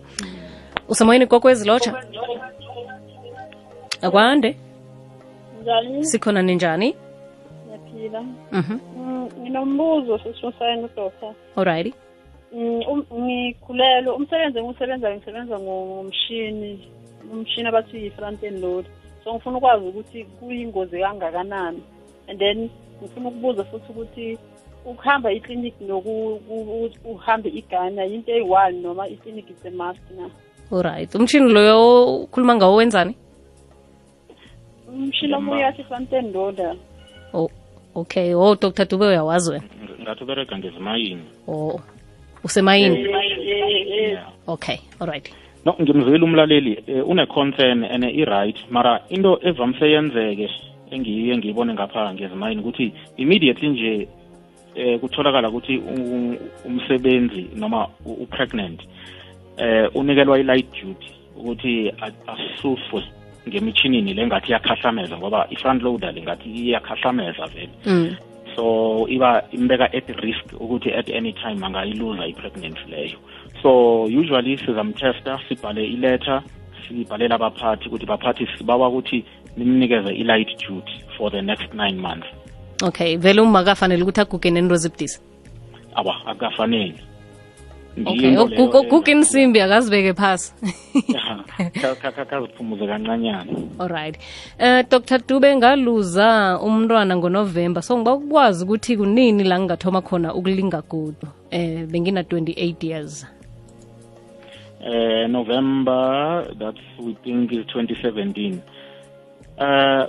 usemoyeni 0.89 1.27
kokwezilotsha 1.27 1.93
akwande 4.03 4.57
Njani? 5.67 6.05
sikhona 6.05 6.43
ninjani 6.43 6.95
Ngiyaphila. 7.67 8.23
mhm 8.53 8.79
Mm, 8.97 9.29
Nginombuzo 9.41 10.19
sesifosayini 10.19 10.85
udoktor. 10.85 11.35
alrighty 11.57 11.93
Mm, 12.53 12.81
um- 12.89 13.07
Ngikhulelwe 13.25 14.13
umsebenzi 14.15 14.59
engiwusebenza 14.59 15.11
ngisebenza 15.17 15.59
ngomshini 15.59 16.89
umshini 17.33 17.69
abathi 17.69 17.97
yi-front 18.05 18.43
end 18.43 18.63
load. 18.63 18.87
So 19.25 19.35
ngifuna 19.35 19.59
ukwazi 19.59 19.85
ukuthi 19.85 20.25
kuyingozi 20.25 20.99
kangakanani. 21.01 21.83
And 22.29 22.39
then 22.39 22.71
ngifuna 23.03 23.29
ukubuza 23.29 23.65
futhi 23.65 23.91
ukuthi 23.93 24.39
ukuhamba 24.85 25.33
iclinic 25.33 25.75
noku 25.81 26.41
ku- 26.49 26.91
uhambe 27.05 27.49
igana 27.51 28.05
yinto 28.05 28.33
eyi-one 28.33 28.81
noma 28.81 29.09
iclinic 29.09 29.51
is 29.51 29.67
a 29.67 29.71
must 29.71 30.01
na. 30.17 30.31
alright 30.73 31.15
umshini 31.15 31.53
loyo 31.53 32.17
ukhuluma 32.23 32.55
ngawo 32.57 32.75
wenzani 32.77 33.15
End 36.13 36.35
loader. 36.35 36.75
oh 37.35 37.51
okay. 37.95 38.35
Oh 38.35 38.55
dr 38.55 38.85
dube 38.85 39.07
uyawazi 39.07 39.51
wena? 39.51 39.65
Ngathi 40.03 40.25
uberega 40.25 40.59
ngezimayini. 40.59 41.23
Oh 41.49 41.81
usemayini? 42.45 42.99
Yeah. 43.01 44.29
okay 44.47 44.79
alright 45.01 45.33
no 45.65 45.75
ngimzwile 45.83 46.25
umlaleli 46.25 46.79
eh, 46.87 47.09
une-concern 47.09 47.85
and 47.85 48.05
i-right. 48.05 48.57
Mara 48.71 49.01
into 49.09 49.39
evamise 49.43 49.91
yenzeke 49.91 50.51
engiye 50.91 51.37
ngiyibone 51.37 51.75
ngapha 51.75 52.15
ngezimayini 52.15 52.61
ukuthi 52.61 52.93
immediately 53.17 53.69
nje 53.69 54.09
eh 54.75 55.01
kutholakala 55.01 55.49
ukuthi 55.49 55.83
umsebenzi 56.65 57.47
noma 57.57 57.89
u- 58.05 58.13
u-pregnant 58.23 58.81
eh 59.57 59.91
unikelwa 59.97 60.39
i-light 60.39 60.67
duty 60.85 61.11
ukuthi 61.37 61.93
asuswe 62.27 63.03
ngemithinini 63.49 64.15
le 64.15 64.27
ngathi 64.27 64.49
iyakhahlameza 64.51 65.19
ngoba 65.19 65.47
i-front 65.51 65.83
loader 65.83 66.13
lingathi 66.13 66.49
iyakhahlameza 66.49 67.47
vele. 67.47 67.71
Mm. 67.87 68.17
so 68.57 69.07
iba 69.09 69.43
imbeka 69.53 69.85
at 69.93 70.09
risk 70.25 70.45
ukuthi 70.61 70.91
at 70.93 71.09
any 71.11 71.33
time 71.33 71.61
angayiluza 71.67 72.27
i-pregnancy 72.27 72.89
leyo. 72.91 73.19
So 73.63 74.05
usually 74.05 74.57
sizamtesta 74.57 75.41
sibhale 75.49 75.85
iletter 75.85 76.43
sibhalela 76.89 77.35
abaphathi 77.35 77.89
ukuthi 77.89 78.07
baphathi 78.07 78.49
sibawa 78.59 78.89
ukuthi 78.89 79.25
nimnikeze 79.57 80.11
i-light 80.15 80.49
duty 80.69 81.05
for 81.17 81.31
the 81.31 81.43
next 81.43 81.75
nine 81.75 81.99
months. 82.01 82.27
Okay 82.83 83.17
vele 83.17 83.41
uma 83.41 83.65
kafanele 83.65 84.03
ukuthi 84.03 84.21
aguge 84.21 84.51
nento 84.51 84.77
awa 85.95 86.27
akafanele 86.27 86.95
okay 88.05 88.37
kukinsimbi 88.37 89.11
insimbi 89.11 89.61
akazibeke 89.61 90.15
phasi. 90.15 90.53
Kaziphumuze 92.31 92.87
kancanyana 92.87 93.47
alright 93.79 94.19
uh, 94.61 94.83
dr 94.91 95.19
dube 95.29 95.57
ngaluza 95.57 96.61
umntwana 96.63 97.17
ngonovemba 97.17 97.83
so 97.83 97.97
ngiba 97.99 98.15
ukwazi 98.15 98.65
ukuthi 98.65 98.97
kunini 98.97 99.45
la 99.45 99.59
ngingathoma 99.59 100.03
khona 100.03 100.35
ukulinga 100.35 100.83
godu 100.83 101.29
eh 101.51 101.87
bengina 101.87 102.23
28 102.23 102.87
years. 102.87 103.27
Uh, 104.81 105.27
November, 105.27 106.47
that's 106.61 106.79
we 107.01 107.17
think 107.25 107.51
is 107.53 107.67
2017. 107.75 108.63
Uh, 109.59 110.07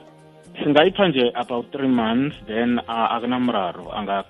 singayipha 0.64 1.08
nje 1.08 1.32
about 1.36 1.72
three 1.72 1.88
months 1.88 2.36
then 2.48 2.80
uh, 2.80 3.12
akunamraro 3.12 3.94
anga 3.94 4.24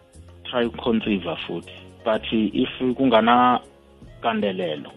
try 0.44 0.66
ukuconceive 0.66 1.36
futhi 1.48 1.87
but 2.08 2.24
if 2.32 2.70
kungana 2.98 3.60
kandelelo 4.22 4.92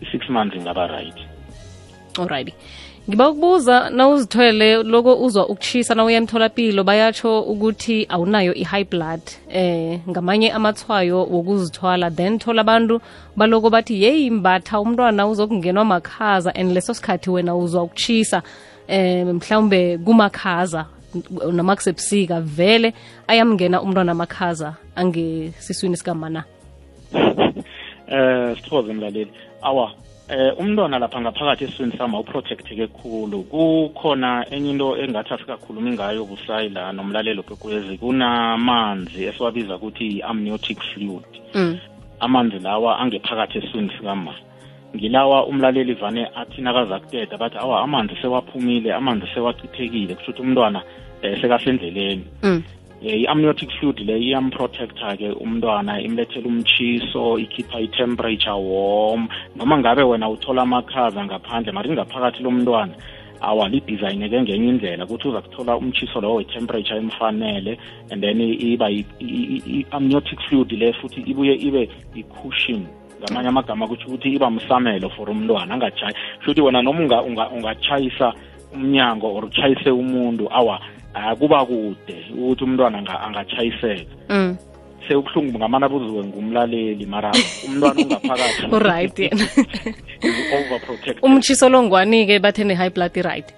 i-six 0.00 0.28
months 0.28 0.56
ingaba 0.56 0.86
right. 0.86 1.18
Alright 2.18 2.54
ngiba 3.08 3.28
ukubuza 3.28 3.90
nawuzithwele 3.90 4.82
loko 4.82 5.24
uzwa 5.24 5.48
ukushisa 5.48 5.94
nawuya 5.94 6.16
emtholapilo 6.16 6.84
bayatsho 6.84 7.40
ukuthi 7.40 8.06
awunayo 8.08 8.54
i-high 8.54 8.84
blood 8.84 9.20
eh 9.48 10.00
ngamanye 10.08 10.52
amathwayo 10.52 11.18
wokuzithwala 11.24 12.10
then 12.10 12.38
thola 12.38 12.60
abantu 12.60 13.00
baloko 13.36 13.70
bathi 13.70 14.02
yeyi 14.02 14.30
mbatha 14.30 14.80
umntwana 14.80 15.26
uzokungenwa 15.26 15.84
makhaza 15.84 16.54
and 16.54 16.72
leso 16.72 16.94
sikhathi 16.94 17.30
wena 17.30 17.56
uzwa 17.56 17.82
ukuchisa 17.82 18.42
eh 18.88 19.26
mhlawumbe 19.26 19.98
kumakhaza 19.98 20.86
noma 21.52 21.76
kusebusika 21.76 22.40
vele 22.40 22.94
ayamngena 23.26 23.82
umntwana 23.82 24.12
amakhaza 24.12 24.74
angesiswini 24.96 25.96
sikamana. 25.96 26.44
Eh 28.06 28.56
sithoze 28.56 28.92
mlaleli. 28.92 29.30
Awa 29.62 29.92
eh 30.28 30.52
umntwana 30.58 30.98
lapha 30.98 31.20
ngaphakathi 31.20 31.64
esiswini 31.64 31.96
sami 31.98 32.14
awuprotecteke 32.14 32.86
khulu. 32.86 33.42
Kukhona 33.42 34.46
enye 34.50 34.70
into 34.70 34.96
engathi 34.96 35.34
asikakhulumi 35.34 35.90
ngayo 35.92 36.24
busayi 36.24 36.68
la 36.68 36.92
nomlalelo 36.92 37.42
kwekwezi 37.42 37.98
kunamanzi 37.98 39.24
esiwabiza 39.24 39.76
ukuthi 39.76 40.18
i-amniotic 40.18 40.78
fluid. 40.82 41.32
Mm. 41.54 41.78
amanzi 42.20 42.58
lawa 42.58 42.98
angephakathi 42.98 43.58
esiswini 43.58 43.90
sikama 43.96 44.34
ngilawa 44.96 45.46
umlaleli 45.46 45.94
vane 45.94 46.28
athi 46.34 46.62
nakaza 46.62 46.98
kuteta 46.98 47.38
bathi 47.38 47.56
awa 47.58 47.80
amanzi 47.82 48.14
sewaphumile 48.22 48.94
amanzi 48.94 49.26
sewachithekile 49.34 50.14
kusho 50.14 50.30
ukuthi 50.30 50.42
umntwana 50.42 50.82
um 51.28 51.40
sekasendleleni. 51.40 52.24
Mm. 52.42 52.62
eh, 53.04 53.20
i-amniotic 53.20 53.70
fluid 53.80 53.98
le 54.00 54.18
iyamprotecta-ke 54.18 55.32
umntwana 55.44 56.00
imlethela 56.00 56.46
umchiso 56.46 57.38
ikhipha 57.38 57.80
i-temperature 57.80 58.56
warm. 58.56 59.28
Noma 59.56 59.78
ngabe 59.78 60.02
wena 60.02 60.28
uthola 60.28 60.62
amakhaza 60.62 61.24
ngaphandle 61.24 61.72
mari 61.72 61.88
ingaphakathi 61.90 62.42
lomntwana 62.42 62.94
awa 63.40 63.68
lidizayineke 63.68 64.42
ngenye 64.42 64.68
indlela 64.68 65.04
ukuthi 65.04 65.28
uza 65.28 65.40
kuthola 65.40 65.76
umchiso 65.76 66.20
lowo 66.20 66.40
i-temperature 66.40 66.96
emfanele 66.98 67.78
and 68.10 68.22
then 68.22 68.40
iba 68.40 68.90
i-amniotic 68.90 70.40
fluid 70.48 70.72
le 70.72 70.92
futhi 70.92 71.20
ibuye 71.20 71.54
ibe 71.54 71.88
i-cushion 72.14 72.86
ngamanye 73.20 73.48
amagama 73.48 73.88
kutsho 73.88 74.08
ukuthi 74.08 74.28
iba 74.28 74.50
msamelo 74.50 75.10
for 75.10 75.30
umntwana 75.30 75.74
angatshayi 75.74 76.14
shouthi 76.44 76.60
wena 76.60 76.82
noma 76.82 77.00
unga- 77.00 77.22
unga- 77.22 77.50
ungatshayisa 77.50 78.32
umnyango 78.74 79.34
or 79.34 79.44
utshayise 79.44 79.90
umuntu 79.90 80.48
awa 80.52 80.80
akuba 81.14 81.64
kude 81.66 82.16
ukuthi 82.34 82.64
umntwana 82.64 82.98
anga- 82.98 83.20
angatshayiseka 83.20 84.10
mm. 84.28 84.56
sewubuhlungu 85.08 85.58
ngamana 85.58 85.88
buziwe 85.88 86.24
ngumlaleli 86.24 87.06
mara 87.06 87.32
umntwana 87.68 88.00
ungaphakathi. 88.02 88.66
Uright 88.76 89.18
yena. 89.18 89.46
Umtshiso 91.22 91.68
longwani-ke 91.68 92.38
bathe 92.38 92.64
ne-high 92.64 92.90
blood 92.90 93.16
right? 93.16 93.54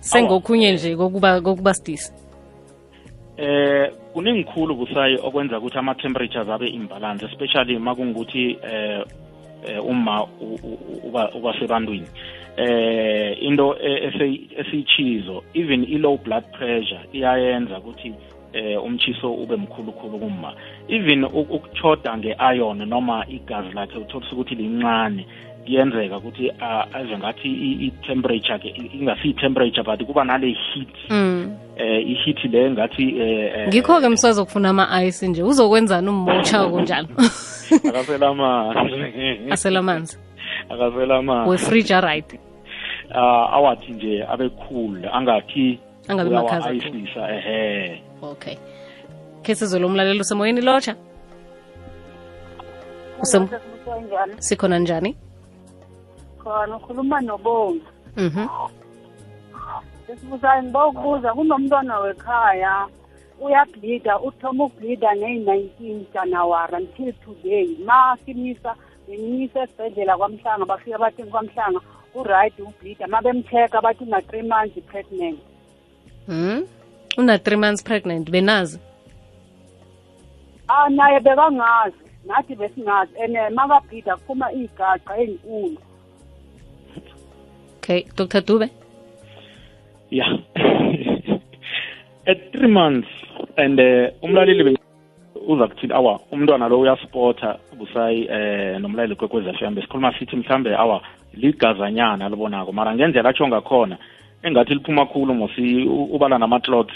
Sengokhunye 0.00 0.72
nje 0.72 0.96
kokuba 0.96 1.40
kokuba 1.40 1.74
sidisi. 1.74 2.12
Eh 3.36 3.90
kuningikhulu 4.12 4.74
busayi 4.74 5.18
okwenza 5.22 5.58
ukuthi 5.58 5.78
ama-temperatures 5.78 6.48
abe 6.48 6.68
imbalance 6.68 7.26
especially 7.26 7.78
makungukuthi 7.78 8.58
eh 8.62 9.02
eh, 9.68 9.84
uma 9.84 10.24
u- 10.24 10.58
u- 10.62 11.08
uba 11.08 11.30
uba 11.34 11.54
sebantwini. 11.58 12.06
Eh 12.56 13.42
into 13.42 13.76
e- 13.82 14.12
esiyichizo 14.58 15.42
even 15.54 15.84
i-low 15.84 16.16
blood 16.18 16.44
pressure 16.58 17.00
iyayenza 17.12 17.78
ukuthi 17.78 18.14
eh 18.52 18.84
umchiso 18.84 19.34
ube 19.34 19.56
mkhulu 19.56 19.92
khulu 19.92 20.18
kuma 20.18 20.52
even 20.88 21.24
uk- 21.24 21.50
ukuchoda 21.50 22.16
nge-iron 22.18 22.88
noma 22.88 23.24
igazi 23.28 23.68
lakhe 23.74 23.98
utholise 23.98 24.34
ukuthi 24.34 24.54
lincane 24.54 25.26
kuyenzeka 25.64 26.16
ukuthi 26.18 26.50
aze 26.50 26.88
ave 26.92 27.18
ngathi 27.18 27.48
i- 27.48 27.86
i-temperature 27.86 28.58
ke 28.58 28.68
i- 28.68 28.90
ingasi 29.00 29.28
i-temperature 29.28 29.82
but 29.82 30.02
kuba 30.06 30.24
nale 30.24 30.46
heat. 30.74 30.88
Mm. 31.10 31.56
eh 31.76 32.08
i-heat 32.08 32.44
le 32.44 32.70
ngathi 32.70 33.02
eh 33.20 33.52
eh, 33.56 33.68
ngikho-ke 33.68 34.08
msazokufuna 34.08 34.68
ama-ice 34.68 35.28
nje 35.28 35.42
uzokwenzana 35.42 36.10
ummotsha 36.10 36.68
kunjalo 36.68 37.08
akasela 39.46 39.78
amanzi 39.78 40.18
amanzi 41.14 41.50
wefrija 41.50 42.00
right 42.00 42.40
Ah, 43.14 43.46
awathi 43.52 43.92
nje 43.92 44.24
abe 44.28 44.48
cool 44.48 45.04
angathi 45.12 45.78
ayisisa 46.68 47.22
ehe. 47.34 48.02
Okay. 48.22 48.56
Khe 49.42 49.54
sizwe 49.54 49.84
umlaleli 49.84 50.20
usemoyeni 50.20 50.60
lotsha? 50.60 50.94
Usem- 53.20 53.48
sikhona 54.38 54.78
njani? 54.78 55.16
Khona 56.38 56.76
ukhuluma 56.76 57.20
nobonga 57.20 57.84
mhm. 58.16 58.46
Sesibuzayo 60.06 60.62
ngiba 60.62 60.86
ukubuza 60.86 61.34
kunomntwana 61.34 61.98
wekhaya 61.98 62.86
uyabhlida 63.40 64.20
uthoma 64.20 64.64
ukubhlida 64.64 65.16
ngeyi-nineteen 65.16 66.04
januwari 66.14 66.74
until 66.76 67.12
today 67.24 67.68
ma 67.86 68.16
simisa 69.12 69.60
bemisa 69.60 69.62
esibhedlela 69.62 70.16
kwamhlanga 70.16 70.64
bafika 70.64 70.98
bathi 70.98 71.22
kwamhlanga 71.22 71.80
uright 72.14 72.58
ubhlida 72.58 73.06
ma 73.06 73.22
bemcheck 73.22 73.72
bathi 73.82 74.04
una-three 74.04 74.42
months 74.42 74.78
pregnant. 74.86 75.38
Mm. 76.28 76.66
una 77.18 77.38
three 77.38 77.56
months 77.56 77.82
pregnant 77.82 78.30
benazi? 78.30 78.78
Ah 80.68 80.88
naye 80.88 81.20
bekangazi 81.20 81.96
nathi 82.26 82.54
besingazi. 82.54 83.12
And 83.22 83.36
makabhida 83.54 84.16
kuphuma 84.16 84.52
iyigaqa 84.52 85.16
ey'nkulu. 85.18 85.78
Okay 87.76 88.06
dr 88.16 88.40
dube? 88.40 88.70
Yeah. 90.10 90.38
At 92.26 92.52
3 92.52 92.68
months 92.68 93.08
and 93.56 93.80
uh, 93.80 94.12
umlaleli 94.22 94.64
be- 94.64 94.81
uza 95.48 95.68
kuthi 95.68 95.92
awa 95.92 96.20
umntwana 96.32 96.68
lo 96.68 96.80
uyaspotha 96.80 97.58
busayi 97.78 98.28
eh 98.30 98.80
nomlaleli 98.80 99.16
kwekwez 99.16 99.56
FM 99.56 99.74
besikhuluma 99.74 100.14
sithi 100.18 100.36
mhlambe 100.36 100.76
awa 100.76 101.02
ligazanyana 101.34 102.28
libonako 102.28 102.72
mara 102.72 102.94
ngendlela 102.94 103.28
atsho 103.28 103.48
ngakhona 103.48 103.96
engathi 104.42 104.74
liphuma 104.74 105.06
khulu 105.06 105.34
mosi 105.34 105.84
ubala 105.86 106.38
nama-clots 106.38 106.94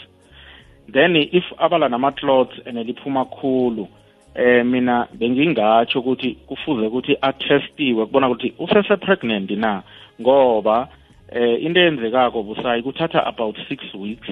then 0.93 1.17
if 1.17 1.45
abala 1.59 1.89
nama-clots 1.89 2.61
and 2.67 2.79
liphuma 2.79 3.25
khulu 3.25 3.89
eh 4.37 4.65
mina 4.65 5.09
bengingatsho 5.13 6.01
ukuthi 6.01 6.35
kufuze 6.47 6.87
ukuthi 6.87 7.17
atestiwe 7.21 8.07
kubona 8.07 8.29
ukuthi 8.29 8.53
usese-pregnant 8.59 9.51
na? 9.51 9.83
Ngoba 10.21 10.89
eh 11.33 11.63
into 11.63 11.81
eyenzekako 11.81 12.43
busayi 12.43 12.83
kuthatha 12.83 13.27
about 13.27 13.57
six 13.69 13.95
weeks. 13.95 14.29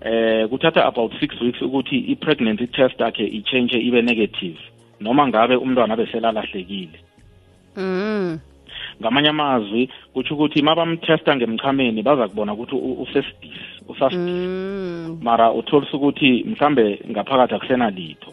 Eh 0.00 0.48
kuthatha 0.48 0.84
about 0.84 1.12
six 1.20 1.40
weeks 1.40 1.62
ukuthi 1.62 1.96
i-pregnancy 1.98 2.66
test 2.66 3.00
yakhe 3.00 3.26
ichange 3.26 3.78
ibe 3.78 4.02
negative 4.02 4.58
noma 5.00 5.28
ngabe 5.28 5.56
umntwana 5.56 5.96
beselalahlekile 5.96 6.98
mm. 7.76 8.38
ngamanye 9.00 9.28
amazwi 9.28 9.88
kutsho 10.12 10.34
ukuthi 10.34 10.62
mabamtesta 10.62 11.36
ngemchameni 11.36 12.02
baza 12.02 12.28
kubona 12.28 12.52
ukuthi 12.52 12.74
usesidisi 12.74 13.74
usasidisi 13.88 14.48
Mm. 15.04 15.18
mara 15.22 15.52
utholisa 15.52 15.96
ukuthi 15.96 16.44
mhlambe 16.44 17.00
ngaphakathi 17.10 17.54
akusenalitho 17.54 18.32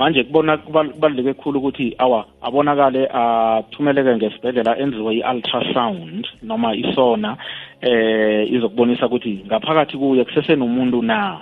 manje 0.00 0.24
kubona 0.24 0.56
kubal- 0.56 0.92
kubaluleke 0.92 1.34
khulu 1.34 1.58
ukuthi 1.58 1.94
awa 1.98 2.24
abonakale 2.42 3.08
athumeleke 3.12 4.16
ngesibhedlela 4.16 4.78
enziwe 4.78 5.14
i-ultrasound 5.20 6.26
noma 6.42 6.74
isona 6.74 7.36
eh 7.80 8.52
izokubonisa 8.52 9.06
ukuthi 9.06 9.44
ngaphakathi 9.46 9.98
kuye 9.98 10.24
kusesenomuntu 10.24 11.02
na. 11.02 11.40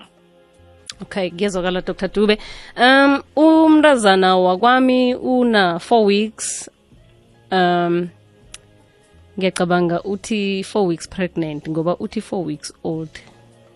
Okay 1.03 1.31
kuyezwakala 1.31 1.81
dr. 1.81 2.09
Dube. 2.09 2.39
Um 2.77 3.23
umntazana 3.37 4.37
wakwami 4.37 5.15
una 5.15 5.79
four 5.79 6.05
weeks. 6.05 6.71
Um 7.53 8.09
ngiyacabanga 9.39 10.03
uthi 10.03 10.65
four 10.65 10.87
weeks 10.87 11.09
pregnant 11.09 11.69
ngoba 11.69 11.97
uthi 11.97 12.21
four 12.21 12.45
weeks 12.45 12.73
old. 12.83 13.11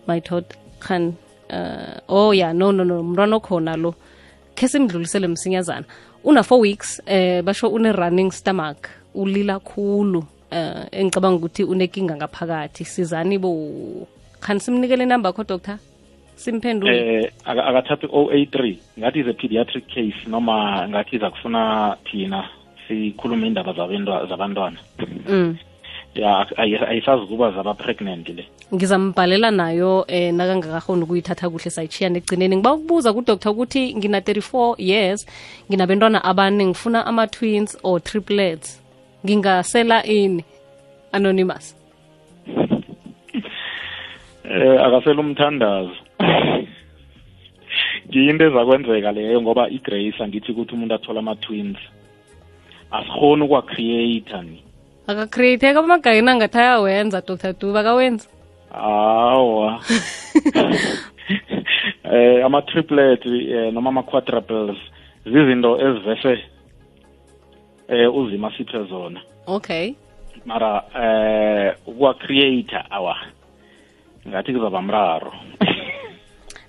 My 0.07 0.19
thought 0.19 0.55
can 0.81 1.15
uh, 1.49 1.99
oh 2.09 2.31
yeah 2.33 2.51
no 2.51 2.71
no 2.71 2.83
no 2.83 3.03
mntwana 3.03 3.35
okhona 3.35 3.77
lo 3.77 3.95
khe 4.63 4.69
simdlulisele 4.69 5.27
msinyazana. 5.27 5.85
Una 6.23 6.43
four 6.43 6.59
weeks 6.61 7.01
eh 7.05 7.43
basho 7.43 7.67
une-running 7.67 8.31
stomach 8.31 8.87
ulila 9.13 9.59
khulu 9.59 10.23
eh 10.51 10.87
engicabanga 10.91 11.35
ukuthi 11.35 11.63
unekinga 11.63 12.15
ngaphakathi. 12.15 12.85
Sizani 12.85 13.37
bo? 13.37 14.07
Khani 14.39 14.59
simnikele 14.59 15.03
inamba 15.03 15.33
kho 15.33 15.43
doctor? 15.43 15.77
Simphendule. 16.35 16.95
Eh 16.95 17.31
akathathi 17.45 17.69
akathatha 17.69 18.07
o-a3 18.07 18.77
ngathi 18.99 19.19
is 19.19 19.27
a 19.27 19.33
pediatric 19.33 19.85
case 19.87 20.27
noma 20.27 20.87
ngathi 20.87 21.15
iza 21.15 21.29
kufuna 21.29 21.97
thina 22.05 22.49
sikhulume 22.87 23.47
indaba 23.47 23.73
zabantwana. 24.29 24.79
Mm. 25.27 25.57
Ya 26.15 26.45
ayi- 26.57 26.85
ayisazi 26.87 27.23
ukuba 27.23 27.51
zaba-pregnant 27.51 28.29
le. 28.29 28.45
Ngizambhalela 28.73 29.51
nayo 29.51 30.05
eh 30.07 30.33
nakangakakhoni 30.33 31.03
ukuyithatha 31.03 31.49
kuhle 31.49 31.69
sayitshiyana 31.69 32.17
ekugcineni. 32.17 32.55
Ngiba 32.57 32.73
ukubuza 32.73 33.13
kudoktor 33.13 33.51
ukuthi 33.51 33.95
ngina 33.95 34.19
34 34.19 34.75
years 34.77 35.25
nginabentwana 35.69 36.23
abane 36.23 36.65
ngifuna 36.65 37.05
ama-twins 37.05 37.77
or 37.83 37.99
triplets. 38.03 38.81
Ngingasela 39.25 40.03
ini? 40.05 40.43
Anonymous. 41.11 41.75
Eh 44.43 44.77
akasela 44.85 45.21
umthandazo. 45.21 45.95
Ngiyinto 48.09 48.45
ezakwenzeka 48.45 49.11
leyo 49.11 49.41
ngoba 49.41 49.69
igrace 49.69 50.23
angithi 50.23 50.51
ukuthi 50.51 50.73
umuntu 50.73 50.93
athola 50.95 51.19
ama-twins. 51.19 51.77
Asikhoni 52.91 53.43
ukwa-creator 53.43 54.43
ni 54.43 54.63
akacreateka 55.07 55.79
amagayini 55.79 56.29
angathi 56.29 56.57
ayawenza 56.57 57.21
dr 57.21 57.53
duba 57.59 57.79
akawenzi 57.79 58.27
hawa. 58.73 59.79
Eh 62.03 62.45
ama-triplet 62.45 63.25
eh, 63.25 63.71
noma 63.73 63.89
ama-quadruples 63.89 64.77
zizinto 65.25 65.79
ezivese 65.79 66.43
eh 67.87 68.15
uzima 68.15 68.51
siphe 68.57 68.83
zona. 68.89 69.21
Okay. 69.47 69.95
Mara 70.45 70.83
eh 70.95 71.75
ukwa-creator 71.87 72.85
awa 72.89 73.15
ngathi 74.27 74.53
kuzaba 74.53 74.81
mraro. 74.81 75.33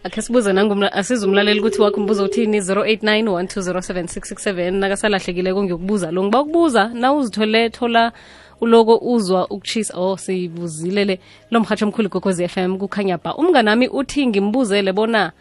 Akhe 0.05 0.23
sibuze 0.23 0.51
asize 0.93 1.27
umlaleli 1.27 1.61
ukuthi 1.61 1.83
wakho 1.83 2.01
umbuzo 2.01 2.25
uthini 2.25 2.61
089 2.61 3.25
1207667 3.25 4.71
nakasalahlekileko 4.71 5.63
ngiyokubuza 5.63 6.11
lo 6.11 6.25
ngiba 6.25 6.41
ukubuza 6.41 6.89
na 6.89 7.13
uzithole 7.13 7.71
thola 7.71 8.13
uloko 8.61 8.97
uzwa 8.97 9.51
ukuchisa 9.51 9.95
oh 9.97 10.17
siyibuzile 10.17 11.05
le 11.05 11.21
lo 11.51 11.61
mhatsho 11.61 11.87
omkhulu 11.87 12.11
f 12.39 12.53
FM 12.53 12.79
kukhanya 12.79 13.19
ba 13.19 13.35
umnganami 13.35 13.89
uthi 13.89 14.27
ngimbuzele 14.27 14.93
bona 14.93 15.33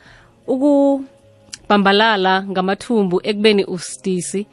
ukubambalala 0.48 2.44
ngamathumbu 2.44 3.20
ekubeni 3.24 3.66
usidisi 3.66 4.48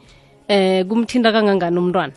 eh 0.47 0.85
kumthinta 0.85 1.31
kangangani 1.31 1.77
umntwana? 1.79 2.13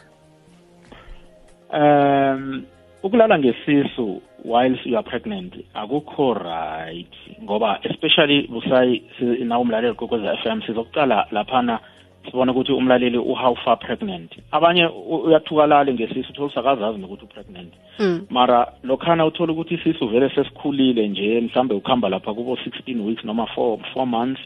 Um 1.72 2.73
ukulala 3.04 3.38
ngesisu 3.38 4.22
whilst 4.44 4.86
you 4.86 4.96
are 4.96 5.08
pregnant 5.10 5.54
akukho 5.74 6.34
right 6.34 7.14
ngoba 7.42 7.78
especially 7.82 8.48
busayi 8.48 9.04
nawe 9.44 9.62
umlaleli 9.62 9.94
kokweza 9.94 10.36
m 10.46 10.62
sizokuqala 10.62 11.26
laphana 11.30 11.80
sibone 12.24 12.50
ukuthi 12.50 12.72
umlaleli 12.72 13.18
u-how 13.18 13.54
far 13.64 13.78
pregnant. 13.78 14.32
Abanye 14.52 14.86
uyathukalali 14.86 15.94
ngesisu 15.94 16.30
uthole 16.30 16.46
usakazazi 16.46 16.98
nokuthi 16.98 17.24
u-pregnant 17.24 17.72
mm. 17.98 18.26
mara 18.30 18.72
lokhana 18.82 19.26
uthole 19.26 19.52
ukuthi 19.52 19.74
isisu 19.74 20.08
vele 20.08 20.30
sesikhulile 20.30 21.08
nje 21.08 21.40
mhlambe 21.40 21.74
ukuhamba 21.74 22.08
lapha 22.08 22.34
kubo 22.34 22.54
16 22.54 23.06
weeks 23.06 23.24
noma 23.24 23.48
4 23.56 23.78
4 23.94 24.06
months 24.06 24.40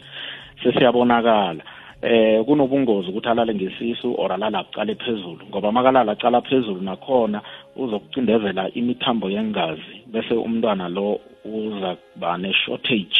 sesiyabonakala 0.62 1.62
eh 2.02 2.44
kunobungozi 2.44 3.08
ukuthi 3.08 3.28
alale 3.28 3.54
ngesisu 3.54 4.14
or 4.18 4.32
alala 4.32 4.58
acala 4.58 4.94
phezulu 4.94 5.46
ngoba 5.48 5.72
makalala 5.72 6.12
acala 6.12 6.40
phezulu 6.40 6.80
nakhona 6.80 7.42
uzokucindezela 7.76 8.70
imithambo 8.74 9.30
yengazi 9.30 9.94
bese 10.06 10.34
umntwana 10.34 10.88
lo 10.88 11.20
uza 11.44 11.96
kuba 11.96 12.38
ne-shortage 12.38 13.18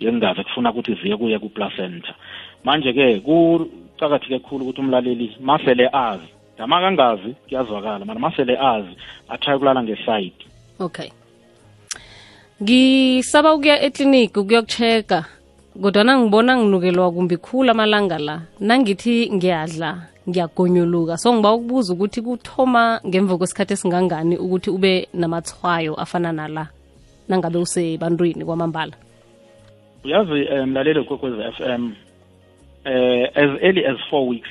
yengazi 0.00 0.44
kufuna 0.44 0.70
ukuthi 0.70 0.94
ziye 0.94 1.16
kuye 1.16 1.38
ku-placenta. 1.38 2.14
Manje-ke 2.64 3.20
kucakatheke 3.20 4.38
khulu 4.38 4.64
ukuthi 4.64 4.80
umlaleli 4.80 5.36
masele 5.40 5.88
azi 5.92 6.28
dama 6.58 6.80
kangazi 6.80 7.34
kuyazwakala 7.48 8.04
mana 8.04 8.20
masele 8.20 8.58
azi 8.58 8.92
athaye 9.28 9.56
ukulala 9.56 9.82
ngeside. 9.82 10.44
Okay. 10.80 11.10
Ngisaba 12.62 13.54
ukuya 13.54 13.82
ekliniki 13.82 14.38
ukuyokuchecka 14.38 15.37
kodwana 15.82 16.18
ngibona 16.18 16.56
nginukelwa 16.56 17.12
kumbi 17.12 17.36
khulu 17.36 17.70
amalanga 17.70 18.18
la 18.18 18.40
nangithi 18.60 19.30
ngiyadla 19.30 19.90
ngiyagonyuluka. 20.28 21.16
So 21.16 21.32
ngiba 21.32 21.52
ukubuza 21.52 21.94
ukuthi 21.94 22.22
kuthoma 22.22 23.00
ngemva 23.06 23.38
kwesikhathi 23.38 23.72
esingangani 23.72 24.36
ukuthi 24.36 24.70
ube 24.70 25.08
namathwayo 25.14 25.94
afana 25.94 26.32
nala 26.32 26.68
nangabe 27.28 27.58
usebantwini 27.58 28.44
kwamambala? 28.44 28.92
Uyazi 30.04 30.40
eh, 30.50 30.66
mlaleli 30.66 31.04
kwekwezi 31.04 31.42
FM 31.56 31.92
eh 32.84 33.30
as 33.34 33.50
early 33.62 33.86
as 33.86 33.98
4 34.12 34.28
weeks 34.28 34.50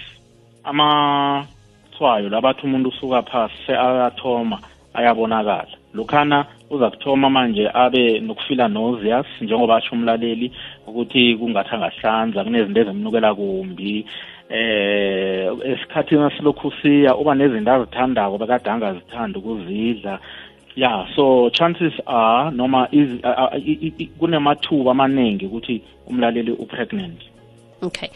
amathwayo 0.63 2.29
labathi 2.29 2.65
umuntu 2.65 2.89
usuka 2.89 3.21
phasi 3.21 3.55
seayathoma 3.65 4.59
ayabonakala. 4.93 5.67
Lokhana 5.93 6.45
uza 6.69 6.89
kuthoma 6.89 7.29
manje 7.29 7.69
abe 7.73 8.19
nokufila 8.19 8.67
nauseous 8.67 9.27
njengoba 9.41 9.75
asho 9.77 9.95
umlaleli 9.95 10.51
ukuthi 10.87 11.35
kungathi 11.35 11.75
angahlanza 11.75 12.43
kunezinto 12.43 12.81
ezimnukela 12.81 13.35
kumbi. 13.35 14.05
Eh 14.49 15.51
esikhathini 15.65 16.31
silokhu 16.37 16.71
siya 16.81 17.15
uba 17.15 17.35
nezinto 17.35 17.71
azithandako 17.71 18.37
bekade 18.37 18.69
angazithandi 18.69 19.37
ukuzidla. 19.37 20.19
Ya 20.75 21.07
so 21.15 21.49
chances 21.49 21.93
are 22.05 22.51
noma 22.51 22.87
kunemathuba 24.19 24.91
amaningi 24.91 25.45
ukuthi 25.45 25.81
umlaleli 26.07 26.51
upregnant 26.51 27.21
okay. 27.81 28.09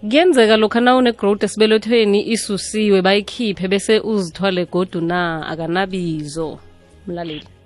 Kuyenzeka 0.00 0.56
lokha 0.56 0.80
na 0.80 0.96
une-growth 0.96 1.42
esibelethweni 1.44 2.30
isusiwe 2.30 3.02
bayikhiphe 3.02 3.68
bese 3.68 4.00
uzithwale 4.00 4.64
godu 4.64 5.00
na 5.00 5.46
akanabizo 5.46 6.58
mlaleli 7.06 7.57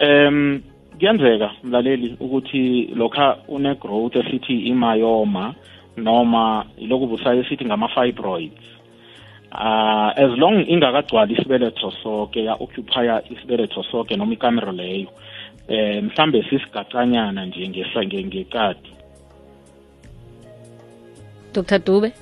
um 0.00 0.60
kuyenzeka 0.98 1.50
mlaleli 1.62 2.16
ukuthi 2.20 2.90
lokha 2.94 3.36
une-growth 3.48 4.16
esithi 4.16 4.58
imayoma 4.70 5.54
noma 5.96 6.66
iloku 6.78 7.06
busayo 7.06 7.40
esithi 7.40 7.64
ngama-fibroids 7.64 8.64
uh, 9.52 10.10
as 10.16 10.30
long 10.38 10.64
ingakagcwali 10.68 11.34
isibeletho 11.34 11.90
sonke 12.02 12.44
ya-occupya 12.44 13.22
isibeletho 13.30 13.82
sonke 13.82 14.16
noma 14.16 14.32
ikamero 14.32 14.72
leyo 14.72 15.08
eh 15.68 16.02
mhlambe 16.02 16.42
sisigacanyana 16.42 17.46
nje 17.46 17.68
ngesa- 17.68 18.04
nge- 18.04 18.26
ngekati. 18.26 18.92
Dr 21.54 21.78
dube? 21.78 22.12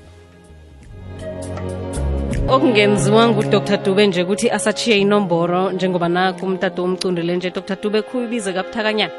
Okungenziwa 2.48 3.28
ngudr 3.28 3.76
dube 3.84 4.06
nje 4.06 4.22
ukuthi 4.22 4.50
asachiye 4.50 4.98
inomboro 4.98 5.70
njengoba 5.70 6.08
naku 6.08 6.46
umtato 6.46 6.84
umcundile 6.84 7.36
nje 7.36 7.50
dr. 7.50 7.76
Dube 7.82 8.02
khubize 8.02 8.52
kabuthakanyana? 8.52 9.12